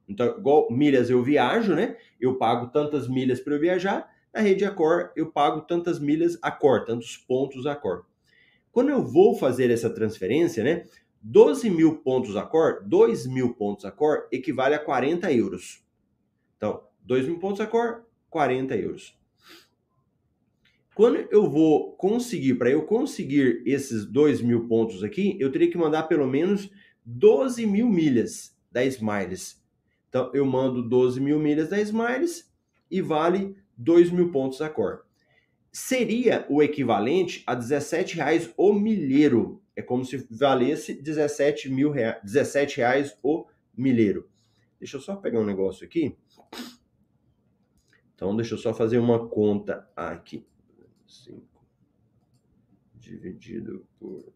Então, 0.08 0.38
igual 0.38 0.70
milhas 0.70 1.10
eu 1.10 1.22
viajo, 1.22 1.74
né? 1.74 1.96
Eu 2.20 2.36
pago 2.36 2.68
tantas 2.68 3.06
milhas 3.08 3.40
para 3.40 3.54
eu 3.54 3.60
viajar. 3.60 4.10
Na 4.38 4.44
rede 4.44 4.64
Accor, 4.64 5.10
eu 5.16 5.32
pago 5.32 5.62
tantas 5.62 5.98
milhas 5.98 6.38
Accor, 6.40 6.84
tantos 6.84 7.16
pontos 7.16 7.66
Accor. 7.66 8.04
Quando 8.70 8.90
eu 8.90 9.04
vou 9.04 9.34
fazer 9.34 9.68
essa 9.68 9.90
transferência, 9.90 10.62
né? 10.62 10.86
12 11.20 11.68
mil 11.68 11.96
pontos 11.96 12.36
Accor, 12.36 12.84
2 12.86 13.26
mil 13.26 13.52
pontos 13.54 13.84
Accor 13.84 14.28
equivale 14.30 14.76
a 14.76 14.78
40 14.78 15.32
euros. 15.32 15.84
Então, 16.56 16.84
2 17.00 17.26
mil 17.26 17.40
pontos 17.40 17.60
Accor, 17.60 18.04
40 18.30 18.76
euros. 18.76 19.18
Quando 20.94 21.16
eu 21.32 21.50
vou 21.50 21.94
conseguir, 21.96 22.54
para 22.54 22.70
eu 22.70 22.84
conseguir 22.84 23.64
esses 23.66 24.06
2 24.06 24.40
mil 24.40 24.68
pontos 24.68 25.02
aqui, 25.02 25.36
eu 25.40 25.50
teria 25.50 25.68
que 25.68 25.76
mandar 25.76 26.04
pelo 26.04 26.28
menos 26.28 26.70
12 27.04 27.66
mil 27.66 27.88
milhas 27.88 28.56
da 28.70 28.84
Smiles. 28.84 29.60
Então, 30.08 30.30
eu 30.32 30.46
mando 30.46 30.88
12 30.88 31.20
mil 31.20 31.40
milhas 31.40 31.68
da 31.70 31.80
Smiles 31.80 32.48
e 32.88 33.02
vale 33.02 33.56
2 33.78 34.10
mil 34.10 34.30
pontos 34.30 34.60
a 34.60 34.68
cor. 34.68 35.06
Seria 35.72 36.44
o 36.50 36.62
equivalente 36.62 37.42
a 37.46 37.54
17 37.54 38.16
reais 38.16 38.52
o 38.56 38.72
milheiro. 38.72 39.62
É 39.76 39.80
como 39.80 40.04
se 40.04 40.26
valesse 40.30 40.92
17, 40.92 41.70
mil 41.70 41.90
reais, 41.90 42.20
17 42.24 42.78
reais 42.78 43.16
o 43.22 43.46
milheiro. 43.76 44.28
Deixa 44.78 44.96
eu 44.96 45.00
só 45.00 45.14
pegar 45.16 45.40
um 45.40 45.46
negócio 45.46 45.86
aqui. 45.86 46.16
Então, 48.14 48.34
deixa 48.34 48.54
eu 48.54 48.58
só 48.58 48.74
fazer 48.74 48.98
uma 48.98 49.28
conta 49.28 49.88
aqui. 49.94 50.44
5 51.06 51.48
dividido 53.08 53.86
por 53.98 54.32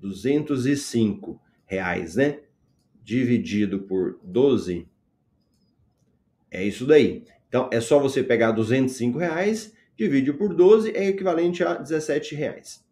205 0.00 1.40
reais, 1.64 2.16
né? 2.16 2.42
Dividido 3.02 3.82
por 3.82 4.18
12 4.22 4.88
é 6.50 6.64
isso 6.64 6.86
daí. 6.86 7.24
Então, 7.48 7.68
é 7.72 7.80
só 7.80 7.98
você 7.98 8.22
pegar 8.22 8.52
205 8.52 9.18
reais, 9.18 9.74
divide 9.96 10.32
por 10.32 10.54
12, 10.54 10.94
é 10.94 11.08
equivalente 11.08 11.64
a 11.64 11.74
17 11.74 12.34
reais. 12.34 12.86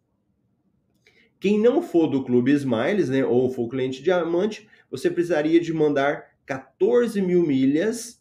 Quem 1.39 1.59
não 1.59 1.83
for 1.83 2.07
do 2.07 2.23
Clube 2.23 2.51
Smiles, 2.51 3.09
né, 3.09 3.23
ou 3.23 3.49
for 3.51 3.69
cliente 3.69 4.01
diamante, 4.01 4.67
você 4.89 5.09
precisaria 5.11 5.59
de 5.59 5.71
mandar 5.71 6.25
14 6.45 7.21
mil 7.21 7.45
milhas 7.45 8.19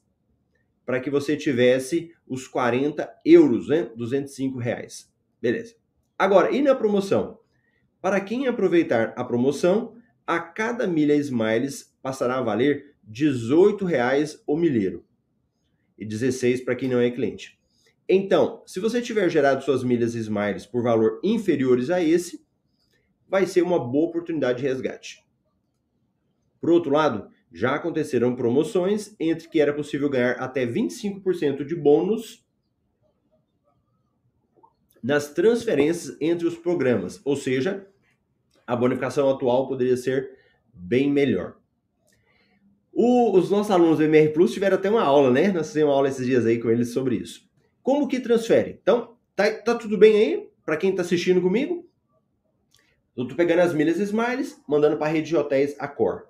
para 0.85 1.01
que 1.01 1.09
você 1.09 1.37
tivesse 1.37 2.13
os 2.29 2.47
40 2.47 3.11
euros, 3.25 3.69
né, 3.69 3.91
205 3.97 4.59
reais. 4.59 5.11
Beleza. 5.41 5.75
Agora, 6.19 6.55
e 6.55 6.61
na 6.61 6.75
promoção? 6.75 7.39
Para 8.03 8.21
quem 8.21 8.47
aproveitar 8.47 9.15
a 9.17 9.25
promoção, 9.25 9.97
a 10.27 10.39
cada 10.39 10.87
milha 10.87 11.15
Smiles 11.15 11.97
passará 12.03 12.39
a 12.39 12.43
valer 12.43 12.95
18 13.03 13.85
reais 13.87 14.43
o 14.47 14.57
milheiro 14.57 15.07
e 15.99 16.05
16 16.05 16.63
para 16.63 16.77
quem 16.77 16.89
não 16.89 17.01
é 17.01 17.11
cliente. 17.11 17.59
Então, 18.09 18.63
se 18.67 18.79
você 18.79 19.03
tiver 19.03 19.29
gerado 19.29 19.65
suas 19.65 19.83
milhas 19.83 20.15
Smiles 20.15 20.65
por 20.65 20.83
valor 20.83 21.21
inferiores 21.25 21.91
a 21.91 22.03
esse, 22.03 22.45
vai 23.29 23.47
ser 23.47 23.63
uma 23.63 23.79
boa 23.79 24.09
oportunidade 24.09 24.59
de 24.59 24.69
resgate. 24.69 25.25
Por 26.61 26.71
outro 26.71 26.93
lado, 26.93 27.29
já 27.53 27.75
aconteceram 27.75 28.37
promoções 28.37 29.15
entre 29.19 29.49
que 29.49 29.61
era 29.61 29.73
possível 29.73 30.09
ganhar 30.09 30.33
até 30.33 30.67
25% 30.67 31.65
de 31.65 31.75
bônus 31.75 32.45
nas 35.03 35.33
transferências 35.33 36.17
entre 36.21 36.47
os 36.47 36.57
programas, 36.57 37.21
ou 37.25 37.37
seja, 37.37 37.89
a 38.67 38.75
bonificação 38.75 39.31
atual 39.31 39.69
poderia 39.69 39.97
ser 39.97 40.37
bem 40.75 41.11
melhor. 41.11 41.57
O, 42.99 43.37
os 43.37 43.51
nossos 43.51 43.71
alunos 43.71 43.99
do 43.99 44.05
MR 44.05 44.31
Plus 44.31 44.55
tiveram 44.55 44.79
até 44.79 44.89
uma 44.89 45.03
aula, 45.03 45.31
né? 45.31 45.53
Nós 45.53 45.67
fizemos 45.67 45.91
uma 45.91 45.97
aula 45.97 46.09
esses 46.09 46.25
dias 46.25 46.47
aí 46.47 46.59
com 46.59 46.71
eles 46.71 46.95
sobre 46.95 47.17
isso. 47.17 47.47
Como 47.83 48.09
que 48.09 48.19
transfere? 48.19 48.79
Então, 48.81 49.19
tá, 49.35 49.53
tá 49.53 49.75
tudo 49.75 49.99
bem 49.99 50.17
aí? 50.17 50.49
Para 50.65 50.79
quem 50.79 50.89
está 50.89 51.03
assistindo 51.03 51.43
comigo? 51.43 51.87
Eu 53.15 53.29
tô 53.29 53.35
pegando 53.35 53.59
as 53.59 53.75
milhas 53.75 53.99
Smiles, 53.99 54.59
mandando 54.67 54.97
para 54.97 55.09
a 55.09 55.11
rede 55.11 55.29
de 55.29 55.37
hotéis 55.37 55.77
Accor. 55.79 56.23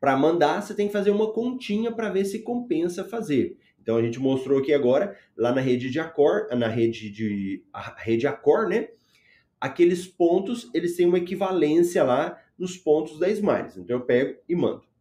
Para 0.00 0.16
mandar, 0.16 0.62
você 0.62 0.72
tem 0.72 0.86
que 0.86 0.94
fazer 0.94 1.10
uma 1.10 1.30
continha 1.30 1.92
para 1.92 2.08
ver 2.08 2.24
se 2.24 2.38
compensa 2.38 3.04
fazer. 3.04 3.58
Então 3.82 3.98
a 3.98 4.02
gente 4.02 4.18
mostrou 4.18 4.60
aqui 4.60 4.72
agora, 4.72 5.14
lá 5.36 5.52
na 5.52 5.60
rede 5.60 5.90
de 5.90 6.00
Accor, 6.00 6.48
na 6.56 6.68
rede 6.68 7.10
de 7.10 7.62
a 7.70 7.96
rede 7.98 8.26
Accor, 8.26 8.66
né? 8.66 8.88
Aqueles 9.60 10.06
pontos, 10.06 10.70
eles 10.72 10.96
têm 10.96 11.04
uma 11.04 11.18
equivalência 11.18 12.02
lá 12.02 12.42
nos 12.58 12.78
pontos 12.78 13.18
da 13.18 13.28
Smiles. 13.28 13.76
Então 13.76 13.98
eu 13.98 14.06
pego 14.06 14.38
e 14.48 14.56
mando. 14.56 14.93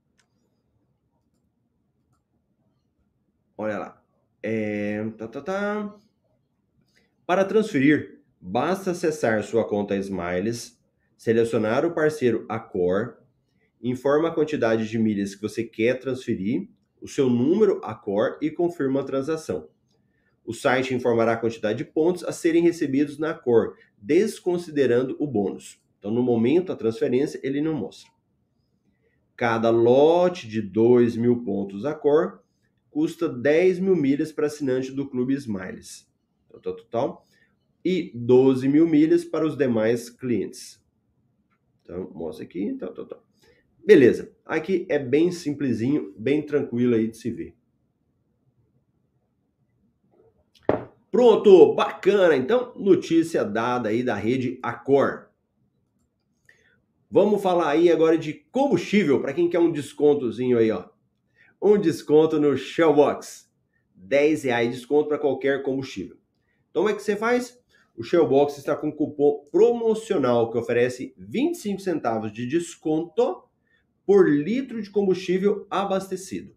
Olha 3.63 3.78
lá. 3.78 4.04
É, 4.43 5.02
tá, 5.17 5.26
tá, 5.26 5.41
tá. 5.41 5.95
Para 7.26 7.45
transferir, 7.45 8.21
basta 8.41 8.91
acessar 8.91 9.41
sua 9.41 9.65
conta 9.65 9.95
Smiles, 9.95 10.78
selecionar 11.17 11.86
o 11.86 11.93
parceiro 11.93 12.45
Accor, 12.49 13.19
informa 13.82 14.28
a 14.28 14.34
quantidade 14.34 14.89
de 14.89 14.99
milhas 14.99 15.34
que 15.34 15.41
você 15.41 15.63
quer 15.63 15.97
transferir, 15.97 16.67
o 17.02 17.08
seu 17.08 17.30
número 17.30 17.80
Accor 17.86 18.38
e 18.41 18.52
confirma 18.52 18.99
a 18.99 19.06
transação. 19.06 19.69
O 20.43 20.54
site 20.54 20.93
informará 20.93 21.32
a 21.32 21.38
quantidade 21.38 21.78
de 21.78 21.86
pontos 21.86 22.26
a 22.26 22.34
serem 22.34 22.62
recebidos 22.62 23.17
na 23.17 23.30
Accor, 23.30 23.78
desconsiderando 23.97 25.15
o 25.19 25.26
bônus. 25.26 25.82
Então, 25.99 26.12
no 26.12 26.21
momento 26.21 26.67
da 26.67 26.76
transferência, 26.76 27.39
ele 27.41 27.62
não 27.62 27.73
mostra. 27.73 28.12
Cada 29.38 29.69
lote 29.69 30.49
de 30.49 30.62
2 30.62 31.15
mil 31.15 31.45
pontos 31.45 31.86
Accor 31.86 32.42
custa 32.93 33.27
10 33.27 33.79
mil 33.79 33.95
milhas 33.95 34.32
para 34.32 34.45
assinante 34.45 34.91
do 34.91 35.10
Clube 35.10 35.34
Smiles. 35.34 36.08
Total, 36.47 36.75
total. 36.75 37.25
E 37.84 38.12
12 38.13 38.69
mil 38.69 38.88
milhas 38.88 39.25
para 39.25 39.45
os 39.45 39.58
demais 39.58 40.10
clientes. 40.10 40.82
Então, 41.82 42.10
mostra 42.13 42.45
aqui, 42.45 42.73
tal, 42.79 42.93
tal, 42.93 43.06
tal. 43.06 43.23
Beleza. 43.84 44.32
Aqui 44.45 44.86
é 44.88 44.99
bem 44.99 45.32
simplesinho, 45.32 46.13
bem 46.17 46.45
tranquilo 46.45 46.95
aí 46.95 47.08
de 47.08 47.17
se 47.17 47.32
ver. 47.32 47.56
Pronto, 51.12 51.73
bacana. 51.73 52.36
Então, 52.36 52.73
notícia 52.77 53.43
dada 53.43 53.89
aí 53.89 54.03
da 54.03 54.15
rede 54.15 54.60
Accor. 54.62 55.29
Vamos 57.12 57.41
falar 57.41 57.69
aí 57.69 57.91
agora 57.91 58.17
de 58.17 58.34
combustível, 58.51 59.21
para 59.21 59.34
quem 59.34 59.49
quer 59.49 59.60
um 59.60 59.71
descontozinho 59.71 60.58
aí, 60.58 60.71
ó 60.71 60.92
um 61.63 61.78
desconto 61.78 62.38
no 62.41 62.58
Shellbox. 62.58 63.49
10 63.95 64.43
reais 64.43 64.69
de 64.69 64.76
desconto 64.76 65.08
para 65.08 65.17
qualquer 65.17 65.63
combustível. 65.63 66.17
Então, 66.69 66.84
como 66.84 66.89
é 66.89 66.93
que 66.93 67.02
você 67.02 67.15
faz? 67.15 67.58
O 67.95 68.04
Shellbox 68.04 68.58
está 68.58 68.76
com 68.76 68.88
um 68.88 68.91
cupom 68.91 69.47
promocional 69.49 70.52
que 70.52 70.58
oferece 70.58 71.13
25 71.17 71.80
centavos 71.80 72.34
de 72.34 72.45
desconto 72.45 73.43
por 74.06 74.30
litro 74.30 74.82
de 74.82 74.89
combustível 74.89 75.65
abastecido. 75.69 76.54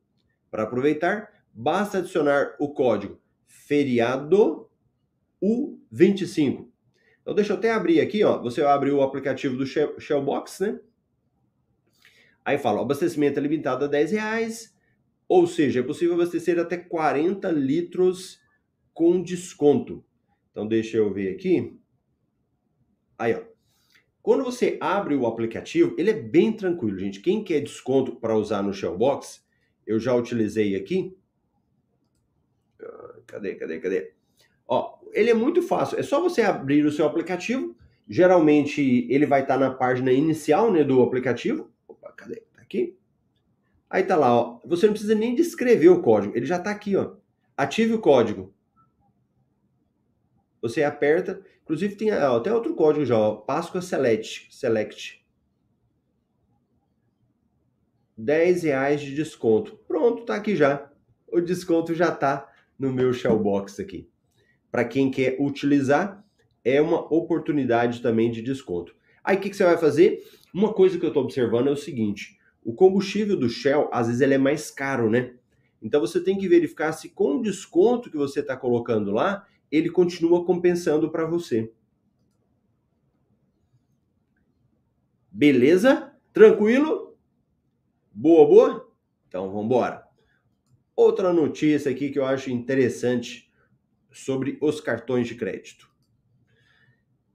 Para 0.51 0.65
aproveitar, 0.65 1.31
basta 1.53 1.99
adicionar 1.99 2.57
o 2.59 2.73
código 2.73 3.21
feriado 3.47 4.69
U25. 5.41 6.67
Então 7.23 7.35
deixa 7.35 7.53
eu 7.53 7.59
até 7.59 7.71
abrir 7.71 8.01
aqui, 8.01 8.25
ó. 8.25 8.43
Você 8.43 8.63
abre 8.63 8.91
o 8.91 9.03
aplicativo 9.03 9.57
do 9.57 9.67
Shellbox, 9.67 10.61
né? 10.61 10.81
Aí 12.45 12.59
fala, 12.59 12.81
abastecimento 12.81 13.39
é 13.39 13.43
limitado 13.43 13.85
a 13.85 13.89
10 13.89 14.11
reais 14.11 14.76
ou 15.29 15.47
seja, 15.47 15.81
é 15.81 15.83
possível 15.83 16.15
abastecer 16.15 16.59
até 16.59 16.77
40 16.77 17.51
litros 17.51 18.41
com 18.95 19.23
desconto. 19.23 20.05
Então, 20.51 20.67
deixa 20.67 20.97
eu 20.97 21.13
ver 21.13 21.35
aqui. 21.35 21.79
Aí, 23.19 23.35
ó. 23.35 23.43
Quando 24.23 24.43
você 24.43 24.77
abre 24.81 25.15
o 25.15 25.27
aplicativo, 25.27 25.95
ele 25.97 26.11
é 26.11 26.21
bem 26.21 26.53
tranquilo, 26.53 26.99
gente. 26.99 27.21
Quem 27.21 27.45
quer 27.45 27.61
desconto 27.61 28.17
para 28.17 28.37
usar 28.37 28.63
no 28.63 28.73
Shellbox, 28.73 29.45
eu 29.87 30.01
já 30.01 30.15
utilizei 30.15 30.75
aqui. 30.75 31.17
Ah, 32.83 33.21
cadê, 33.27 33.55
cadê, 33.55 33.79
cadê? 33.79 34.13
Ó, 34.67 34.99
ele 35.13 35.31
é 35.31 35.35
muito 35.35 35.63
fácil. 35.63 35.99
É 35.99 36.03
só 36.03 36.21
você 36.21 36.43
abrir 36.43 36.85
o 36.85 36.91
seu 36.91 37.07
aplicativo. 37.07 37.77
Geralmente, 38.09 39.07
ele 39.09 39.27
vai 39.27 39.43
estar 39.43 39.59
na 39.59 39.71
página 39.71 40.13
inicial 40.13 40.73
né, 40.73 40.83
do 40.83 41.03
aplicativo. 41.03 41.71
Opa, 41.87 42.13
cadê? 42.13 42.43
Tá 42.53 42.63
aqui. 42.63 42.97
Aí 43.89 44.03
tá 44.03 44.17
lá, 44.17 44.35
ó. 44.35 44.61
Você 44.65 44.87
não 44.87 44.93
precisa 44.93 45.15
nem 45.15 45.35
descrever 45.35 45.89
o 45.89 46.03
código, 46.03 46.37
ele 46.37 46.47
já 46.47 46.59
tá 46.59 46.71
aqui, 46.71 46.97
ó. 46.97 47.15
Ative 47.57 47.95
o 47.95 48.01
código. 48.01 48.55
Você 50.61 50.83
aperta, 50.83 51.43
inclusive 51.63 51.95
tem 51.95 52.11
até 52.11 52.53
outro 52.53 52.75
código 52.75 53.05
já, 53.05 53.19
ó, 53.19 53.37
Páscoa 53.37 53.81
Select, 53.81 54.49
Select. 54.51 55.25
10 58.17 58.63
reais 58.63 59.01
de 59.01 59.15
desconto. 59.15 59.77
Pronto, 59.87 60.25
tá 60.25 60.35
aqui 60.35 60.57
já. 60.57 60.91
O 61.29 61.41
desconto 61.41 61.95
já 61.95 62.11
tá 62.11 62.51
no 62.79 62.93
meu 62.93 63.13
Shellbox 63.13 63.79
aqui. 63.79 64.09
Para 64.71 64.85
quem 64.85 65.11
quer 65.11 65.37
utilizar, 65.39 66.25
é 66.65 66.81
uma 66.81 67.01
oportunidade 67.15 68.01
também 68.01 68.31
de 68.31 68.43
desconto. 68.43 68.95
Aí 69.23 69.37
o 69.37 69.41
que, 69.41 69.51
que, 69.51 69.57
você 69.57 69.65
vai 69.65 69.77
fazer? 69.77 70.23
Uma 70.53 70.73
coisa 70.73 70.99
que 70.99 71.05
eu 71.05 71.09
estou 71.09 71.25
observando 71.25 71.69
é 71.69 71.73
o 71.73 71.77
seguinte: 71.77 72.39
o 72.67 72.75
combustível 72.75 73.37
do 73.37 73.49
Shell, 73.49 73.89
às 73.93 74.09
vezes, 74.09 74.21
ele 74.21 74.35
é 74.35 74.39
mais 74.39 74.73
caro, 74.73 75.09
né? 75.09 75.37
Então 75.81 76.01
você 76.01 76.21
tem 76.21 76.37
que 76.37 76.49
verificar 76.49 76.91
se 76.91 77.09
com 77.09 77.37
o 77.37 77.43
desconto 77.43 78.11
que 78.11 78.17
você 78.17 78.41
está 78.41 78.57
colocando 78.57 79.13
lá, 79.13 79.47
ele 79.71 79.89
continua 79.89 80.45
compensando 80.45 81.09
para 81.09 81.25
você. 81.25 81.73
Beleza? 85.31 86.13
Tranquilo? 86.33 87.17
Boa, 88.13 88.49
boa? 88.49 88.93
Então 89.29 89.47
vamos 89.49 89.67
embora. 89.67 90.05
Outra 90.97 91.33
notícia 91.33 91.93
aqui 91.93 92.11
que 92.11 92.19
eu 92.19 92.27
acho 92.27 92.51
interessante 92.51 93.49
sobre 94.11 94.59
os 94.61 94.81
cartões 94.81 95.29
de 95.29 95.37
crédito. 95.37 95.89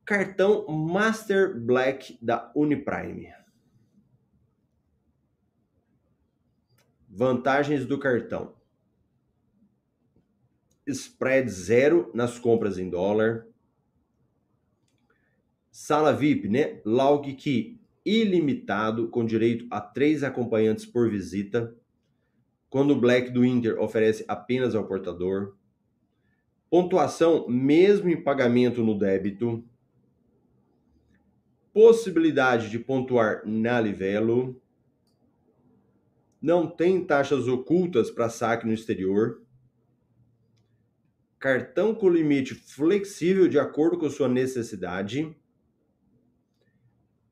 Cartão 0.03 0.67
Master 0.67 1.57
Black 1.57 2.19
da 2.21 2.51
Uniprime. 2.53 3.29
Vantagens 7.13 7.85
do 7.85 7.99
cartão: 7.99 8.55
spread 10.87 11.49
zero 11.51 12.09
nas 12.13 12.39
compras 12.39 12.77
em 12.77 12.89
dólar. 12.89 13.47
Sala 15.69 16.13
VIP, 16.13 16.47
né? 16.47 16.79
Log 16.85 17.33
Key 17.33 17.77
ilimitado, 18.05 19.09
com 19.09 19.25
direito 19.25 19.67
a 19.69 19.81
três 19.81 20.23
acompanhantes 20.23 20.85
por 20.85 21.09
visita. 21.09 21.75
Quando 22.69 22.91
o 22.91 22.99
Black 22.99 23.29
do 23.29 23.43
Inter 23.43 23.77
oferece 23.77 24.23
apenas 24.25 24.73
ao 24.73 24.87
portador. 24.87 25.57
Pontuação 26.69 27.45
mesmo 27.49 28.09
em 28.09 28.23
pagamento 28.23 28.81
no 28.81 28.97
débito. 28.97 29.61
Possibilidade 31.73 32.69
de 32.69 32.79
pontuar 32.79 33.41
na 33.45 33.81
Livelo 33.81 34.60
não 36.41 36.67
tem 36.67 37.05
taxas 37.05 37.47
ocultas 37.47 38.09
para 38.09 38.29
saque 38.29 38.65
no 38.65 38.73
exterior, 38.73 39.43
cartão 41.37 41.93
com 41.93 42.09
limite 42.09 42.55
flexível 42.55 43.47
de 43.47 43.59
acordo 43.59 43.97
com 43.97 44.09
sua 44.09 44.27
necessidade, 44.27 45.35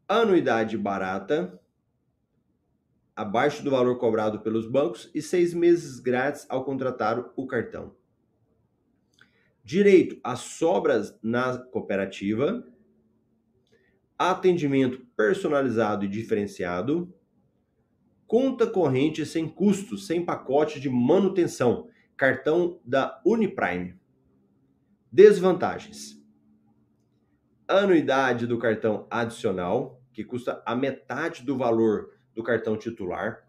anuidade 0.08 0.78
barata, 0.78 1.60
abaixo 3.16 3.64
do 3.64 3.72
valor 3.72 3.98
cobrado 3.98 4.40
pelos 4.42 4.66
bancos 4.66 5.12
e 5.14 5.22
seis 5.22 5.54
meses 5.54 6.00
grátis 6.00 6.46
ao 6.50 6.64
contratar 6.64 7.32
o 7.36 7.46
cartão. 7.46 7.96
Direito 9.64 10.20
a 10.24 10.36
sobras 10.36 11.18
na 11.22 11.58
cooperativa, 11.58 12.66
atendimento 14.18 15.06
personalizado 15.16 16.06
e 16.06 16.08
diferenciado, 16.08 17.14
conta 18.30 18.68
corrente 18.68 19.26
sem 19.26 19.50
custos, 19.50 20.06
sem 20.06 20.24
pacote 20.24 20.80
de 20.80 20.88
manutenção, 20.88 21.90
cartão 22.16 22.80
da 22.86 23.20
Uniprime. 23.26 24.00
Desvantagens: 25.12 26.24
anuidade 27.68 28.46
do 28.46 28.60
cartão 28.60 29.08
adicional, 29.10 30.00
que 30.14 30.24
custa 30.24 30.62
a 30.64 30.76
metade 30.76 31.44
do 31.44 31.58
valor 31.58 32.20
do 32.36 32.44
cartão 32.44 32.78
titular, 32.78 33.44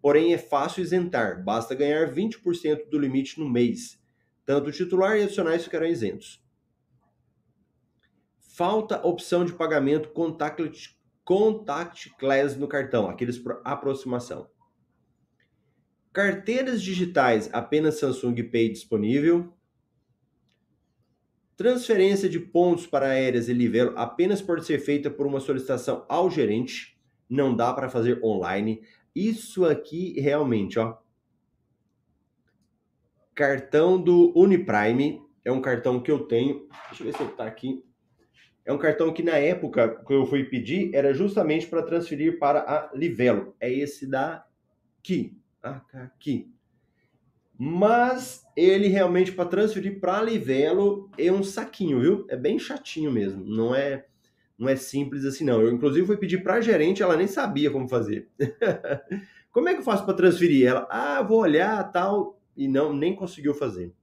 porém 0.00 0.32
é 0.32 0.38
fácil 0.38 0.82
isentar, 0.82 1.44
basta 1.44 1.74
ganhar 1.74 2.10
20% 2.10 2.88
do 2.88 2.98
limite 2.98 3.38
no 3.38 3.46
mês. 3.46 4.02
Tanto 4.46 4.70
o 4.70 4.72
titular 4.72 5.18
e 5.18 5.24
adicionais 5.24 5.64
ficarão 5.64 5.86
isentos. 5.86 6.42
Falta 8.38 9.06
opção 9.06 9.44
de 9.44 9.52
pagamento 9.52 10.08
contactless 10.08 10.97
contactless 11.28 12.58
no 12.58 12.66
cartão, 12.66 13.10
aqueles 13.10 13.38
por 13.38 13.60
aproximação. 13.62 14.48
Carteiras 16.10 16.82
digitais, 16.82 17.50
apenas 17.52 17.98
Samsung 17.98 18.42
Pay 18.44 18.70
disponível. 18.70 19.52
Transferência 21.54 22.30
de 22.30 22.40
pontos 22.40 22.86
para 22.86 23.10
aéreas 23.10 23.46
e 23.46 23.52
livelo 23.52 23.92
apenas 23.98 24.40
pode 24.40 24.64
ser 24.64 24.78
feita 24.78 25.10
por 25.10 25.26
uma 25.26 25.38
solicitação 25.38 26.06
ao 26.08 26.30
gerente. 26.30 26.98
Não 27.28 27.54
dá 27.54 27.74
para 27.74 27.90
fazer 27.90 28.24
online. 28.24 28.80
Isso 29.14 29.66
aqui 29.66 30.18
realmente, 30.18 30.78
ó. 30.78 30.96
Cartão 33.34 34.02
do 34.02 34.32
Uniprime 34.34 35.20
é 35.44 35.52
um 35.52 35.60
cartão 35.60 36.02
que 36.02 36.10
eu 36.10 36.20
tenho. 36.20 36.66
Deixa 36.88 37.02
eu 37.02 37.06
ver 37.06 37.18
se 37.18 37.22
ele 37.22 37.32
tá 37.32 37.44
aqui. 37.44 37.84
É 38.68 38.72
um 38.72 38.76
cartão 38.76 39.10
que 39.14 39.22
na 39.22 39.38
época 39.38 40.04
que 40.06 40.12
eu 40.12 40.26
fui 40.26 40.44
pedir 40.44 40.94
era 40.94 41.14
justamente 41.14 41.66
para 41.66 41.82
transferir 41.82 42.38
para 42.38 42.60
a 42.60 42.90
Livelo. 42.94 43.56
É 43.58 43.72
esse 43.72 44.06
daqui. 44.06 45.40
Aqui. 45.62 46.52
Mas 47.56 48.44
ele 48.54 48.88
realmente 48.88 49.32
para 49.32 49.48
transferir 49.48 49.98
para 49.98 50.18
a 50.18 50.22
Livelo 50.22 51.10
é 51.16 51.32
um 51.32 51.42
saquinho, 51.42 51.98
viu? 51.98 52.26
É 52.28 52.36
bem 52.36 52.58
chatinho 52.58 53.10
mesmo. 53.10 53.42
Não 53.42 53.74
é 53.74 54.04
não 54.58 54.68
é 54.68 54.76
simples 54.76 55.24
assim 55.24 55.46
não. 55.46 55.62
Eu 55.62 55.72
inclusive 55.72 56.06
fui 56.06 56.18
pedir 56.18 56.42
para 56.42 56.56
a 56.56 56.60
gerente, 56.60 57.02
ela 57.02 57.16
nem 57.16 57.26
sabia 57.26 57.70
como 57.70 57.88
fazer. 57.88 58.28
como 59.50 59.70
é 59.70 59.72
que 59.72 59.80
eu 59.80 59.84
faço 59.84 60.04
para 60.04 60.12
transferir? 60.12 60.66
Ela, 60.66 60.86
ah, 60.90 61.22
vou 61.22 61.40
olhar, 61.40 61.90
tal, 61.90 62.38
e 62.54 62.68
não 62.68 62.92
nem 62.92 63.16
conseguiu 63.16 63.54
fazer. 63.54 63.94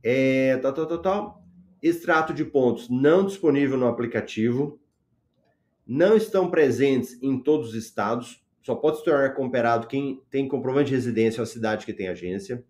É, 0.00 0.56
tal, 0.58 0.72
tal, 0.72 0.86
tal, 0.86 0.98
tal. 1.02 1.41
Extrato 1.82 2.32
de 2.32 2.44
pontos 2.44 2.88
não 2.88 3.26
disponível 3.26 3.76
no 3.76 3.88
aplicativo. 3.88 4.80
Não 5.84 6.16
estão 6.16 6.48
presentes 6.48 7.20
em 7.20 7.42
todos 7.42 7.70
os 7.70 7.74
estados. 7.74 8.40
Só 8.62 8.76
pode 8.76 8.98
se 8.98 9.04
tornar 9.04 9.30
cooperado 9.30 9.88
quem 9.88 10.22
tem 10.30 10.46
comprovante 10.46 10.90
de 10.90 10.94
residência 10.94 11.40
ou 11.40 11.46
cidade 11.46 11.84
que 11.84 11.92
tem 11.92 12.06
agência. 12.06 12.64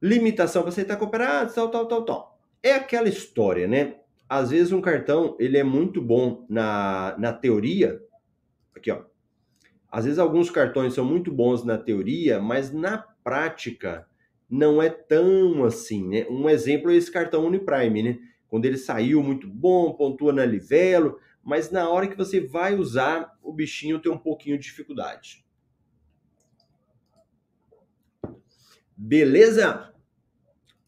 Limitação 0.00 0.62
para 0.62 0.70
aceitar 0.70 0.96
cooperado, 0.96 1.52
tal, 1.52 1.70
tal, 1.70 1.86
tal, 1.86 2.04
tal. 2.06 2.40
É 2.62 2.72
aquela 2.72 3.08
história, 3.08 3.68
né? 3.68 3.96
Às 4.26 4.50
vezes 4.50 4.72
um 4.72 4.80
cartão 4.80 5.36
ele 5.38 5.58
é 5.58 5.64
muito 5.64 6.00
bom 6.00 6.46
na, 6.48 7.14
na 7.18 7.32
teoria. 7.34 8.00
Aqui, 8.74 8.90
ó. 8.90 9.02
Às 9.90 10.04
vezes 10.04 10.18
alguns 10.18 10.48
cartões 10.50 10.94
são 10.94 11.04
muito 11.04 11.30
bons 11.30 11.64
na 11.64 11.76
teoria, 11.76 12.40
mas 12.40 12.72
na 12.72 12.96
prática 12.96 14.08
não 14.50 14.82
é 14.82 14.90
tão 14.90 15.64
assim, 15.64 16.06
né? 16.08 16.26
Um 16.28 16.50
exemplo 16.50 16.90
é 16.90 16.96
esse 16.96 17.10
cartão 17.10 17.46
Uniprime, 17.46 18.02
né? 18.02 18.18
Quando 18.48 18.64
ele 18.64 18.76
saiu 18.76 19.22
muito 19.22 19.46
bom, 19.46 19.92
pontua 19.92 20.32
na 20.32 20.44
Livelo, 20.44 21.20
mas 21.42 21.70
na 21.70 21.88
hora 21.88 22.08
que 22.08 22.16
você 22.16 22.40
vai 22.40 22.74
usar, 22.74 23.38
o 23.42 23.52
bichinho 23.52 24.00
tem 24.00 24.10
um 24.10 24.18
pouquinho 24.18 24.58
de 24.58 24.64
dificuldade. 24.64 25.44
Beleza? 28.96 29.94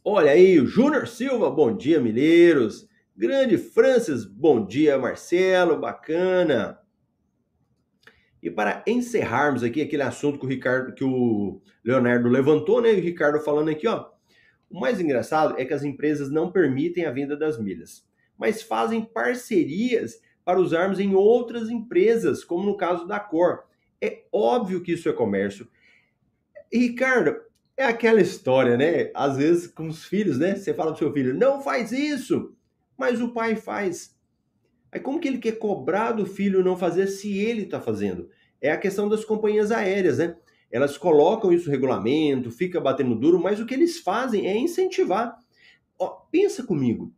Olha 0.05 0.33
aí, 0.33 0.59
o 0.59 0.66
Júnior 0.66 1.07
Silva, 1.07 1.48
bom 1.48 1.75
dia, 1.75 2.01
Mileiros. 2.01 2.88
Grande 3.16 3.57
Francis, 3.57 4.25
bom 4.25 4.66
dia, 4.66 4.98
Marcelo, 4.98 5.79
bacana. 5.79 6.82
E 8.42 8.50
para 8.50 8.83
encerrarmos 8.87 9.62
aqui 9.62 9.81
aquele 9.81 10.02
assunto 10.02 10.38
que 10.38 10.44
o 10.44 10.48
Ricardo, 10.48 10.92
que 10.92 11.05
o 11.05 11.61
Leonardo 11.85 12.28
levantou, 12.28 12.83
né? 12.83 12.92
E 12.92 13.00
o 13.00 13.02
Ricardo 13.02 13.38
falando 13.40 13.70
aqui, 13.70 13.87
ó. 13.87 14.11
O 14.68 14.81
mais 14.81 15.00
engraçado 15.00 15.55
é 15.59 15.64
que 15.64 15.74
as 15.74 15.85
empresas 15.85 16.31
não 16.31 16.50
permitem 16.50 17.05
a 17.05 17.11
venda 17.11 17.37
das 17.37 17.61
milhas, 17.61 18.05
mas 18.37 18.62
fazem 18.62 19.02
parcerias 19.05 20.20
para 20.44 20.59
usarmos 20.59 20.98
em 20.98 21.14
outras 21.14 21.68
empresas, 21.70 22.42
como 22.42 22.64
no 22.64 22.76
caso 22.76 23.07
da 23.07 23.20
Cor. 23.20 23.64
É 24.00 24.24
óbvio 24.33 24.83
que 24.83 24.92
isso 24.92 25.09
é 25.09 25.12
comércio. 25.12 25.68
Ricardo, 26.72 27.37
é 27.76 27.85
aquela 27.85 28.20
história, 28.20 28.76
né? 28.76 29.11
Às 29.14 29.37
vezes 29.37 29.66
com 29.66 29.87
os 29.87 30.05
filhos, 30.05 30.38
né? 30.38 30.57
Você 30.57 30.74
fala 30.74 30.92
pro 30.92 30.98
seu 30.98 31.12
filho, 31.12 31.35
não 31.35 31.62
faz 31.62 31.92
isso, 31.92 32.55
mas 32.96 33.20
o 33.20 33.33
pai 33.33 33.57
faz. 33.57 34.12
Aí 34.92 35.00
como 35.00 35.18
que 35.18 35.26
ele 35.26 35.38
quer 35.38 35.59
cobrar 35.59 36.12
do 36.12 36.26
filho 36.26 36.62
não 36.62 36.76
fazer 36.76 37.07
se 37.07 37.38
ele 37.38 37.62
está 37.62 37.81
fazendo? 37.81 38.28
É 38.61 38.70
a 38.70 38.76
questão 38.76 39.09
das 39.09 39.24
companhias 39.24 39.72
aéreas, 39.72 40.18
né? 40.18 40.37
Elas 40.70 40.98
colocam 40.98 41.52
isso 41.52 41.66
no 41.66 41.72
regulamento, 41.72 42.50
fica 42.50 42.81
batendo 42.81 43.14
duro, 43.14 43.40
mas 43.40 43.59
o 43.59 43.66
que 43.66 43.74
eles 43.74 43.98
fazem 43.98 44.46
é 44.46 44.57
incentivar. 44.57 45.38
Ó, 45.98 46.09
pensa 46.31 46.62
comigo. 46.62 47.12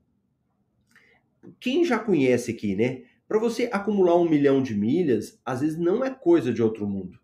Quem 1.61 1.85
já 1.85 1.99
conhece 1.99 2.53
aqui, 2.53 2.75
né? 2.75 3.03
Para 3.27 3.39
você 3.39 3.69
acumular 3.73 4.17
um 4.17 4.29
milhão 4.29 4.63
de 4.63 4.75
milhas, 4.75 5.41
às 5.45 5.61
vezes 5.61 5.79
não 5.79 6.05
é 6.05 6.11
coisa 6.11 6.53
de 6.53 6.63
outro 6.63 6.87
mundo. 6.87 7.19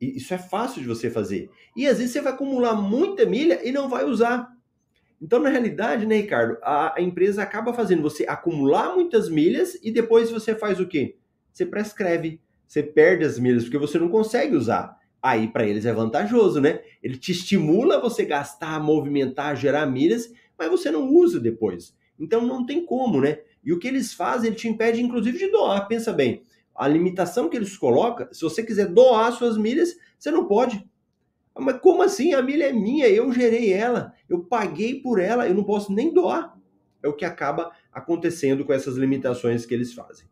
Isso 0.00 0.32
é 0.34 0.38
fácil 0.38 0.82
de 0.82 0.88
você 0.88 1.10
fazer. 1.10 1.50
E 1.76 1.86
às 1.86 1.98
vezes 1.98 2.12
você 2.12 2.20
vai 2.20 2.32
acumular 2.32 2.74
muita 2.74 3.24
milha 3.26 3.66
e 3.66 3.72
não 3.72 3.88
vai 3.88 4.04
usar. 4.04 4.55
Então, 5.20 5.40
na 5.40 5.48
realidade, 5.48 6.06
né, 6.06 6.16
Ricardo, 6.16 6.58
a, 6.62 6.98
a 6.98 7.02
empresa 7.02 7.42
acaba 7.42 7.72
fazendo 7.72 8.02
você 8.02 8.24
acumular 8.28 8.94
muitas 8.94 9.28
milhas 9.28 9.78
e 9.82 9.90
depois 9.90 10.30
você 10.30 10.54
faz 10.54 10.78
o 10.78 10.86
quê? 10.86 11.16
Você 11.52 11.64
prescreve. 11.64 12.40
você 12.66 12.82
perde 12.82 13.24
as 13.24 13.38
milhas 13.38 13.64
porque 13.64 13.78
você 13.78 13.98
não 13.98 14.08
consegue 14.08 14.54
usar. 14.54 14.98
Aí 15.22 15.48
para 15.48 15.66
eles 15.66 15.86
é 15.86 15.92
vantajoso, 15.92 16.60
né? 16.60 16.80
Ele 17.02 17.16
te 17.16 17.32
estimula 17.32 18.00
você 18.00 18.24
gastar, 18.24 18.78
movimentar, 18.78 19.56
gerar 19.56 19.86
milhas, 19.86 20.30
mas 20.58 20.70
você 20.70 20.90
não 20.90 21.08
usa 21.08 21.40
depois. 21.40 21.96
Então 22.20 22.46
não 22.46 22.64
tem 22.64 22.84
como, 22.84 23.20
né? 23.20 23.40
E 23.64 23.72
o 23.72 23.78
que 23.78 23.88
eles 23.88 24.12
fazem, 24.12 24.48
ele 24.48 24.56
te 24.56 24.68
impede 24.68 25.02
inclusive 25.02 25.38
de 25.38 25.50
doar. 25.50 25.88
Pensa 25.88 26.12
bem, 26.12 26.44
a 26.74 26.86
limitação 26.86 27.48
que 27.48 27.56
eles 27.56 27.76
colocam, 27.76 28.28
se 28.32 28.42
você 28.42 28.62
quiser 28.62 28.86
doar 28.86 29.32
suas 29.32 29.56
milhas, 29.56 29.96
você 30.18 30.30
não 30.30 30.46
pode. 30.46 30.86
Ah, 31.56 31.60
mas 31.62 31.80
como 31.80 32.02
assim? 32.02 32.34
A 32.34 32.42
milha 32.42 32.64
é 32.64 32.72
minha, 32.72 33.08
eu 33.08 33.32
gerei 33.32 33.72
ela, 33.72 34.12
eu 34.28 34.44
paguei 34.44 35.00
por 35.00 35.18
ela, 35.18 35.48
eu 35.48 35.54
não 35.54 35.64
posso 35.64 35.90
nem 35.90 36.12
doar. 36.12 36.54
É 37.02 37.08
o 37.08 37.14
que 37.14 37.24
acaba 37.24 37.72
acontecendo 37.90 38.64
com 38.64 38.72
essas 38.72 38.96
limitações 38.96 39.64
que 39.64 39.72
eles 39.72 39.94
fazem. 39.94 40.26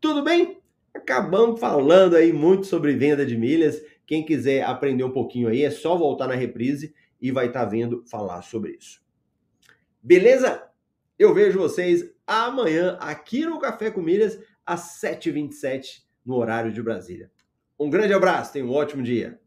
Tudo 0.00 0.24
bem? 0.24 0.58
Acabamos 0.94 1.60
falando 1.60 2.16
aí 2.16 2.32
muito 2.32 2.66
sobre 2.66 2.94
venda 2.94 3.26
de 3.26 3.36
milhas. 3.36 3.82
Quem 4.06 4.24
quiser 4.24 4.64
aprender 4.64 5.04
um 5.04 5.12
pouquinho 5.12 5.48
aí, 5.48 5.62
é 5.62 5.70
só 5.70 5.96
voltar 5.96 6.26
na 6.26 6.34
reprise 6.34 6.94
e 7.20 7.30
vai 7.30 7.46
estar 7.46 7.64
tá 7.64 7.66
vendo 7.66 8.02
falar 8.10 8.42
sobre 8.42 8.72
isso. 8.72 9.02
Beleza? 10.02 10.66
Eu 11.18 11.34
vejo 11.34 11.58
vocês 11.58 12.10
amanhã 12.26 12.96
aqui 13.00 13.44
no 13.44 13.58
Café 13.58 13.90
com 13.90 14.00
Milhas 14.00 14.38
às 14.64 15.00
7h27 15.00 16.02
no 16.24 16.36
horário 16.36 16.72
de 16.72 16.82
Brasília. 16.82 17.30
Um 17.78 17.90
grande 17.90 18.12
abraço, 18.12 18.52
tenha 18.52 18.64
um 18.64 18.72
ótimo 18.72 19.02
dia. 19.02 19.41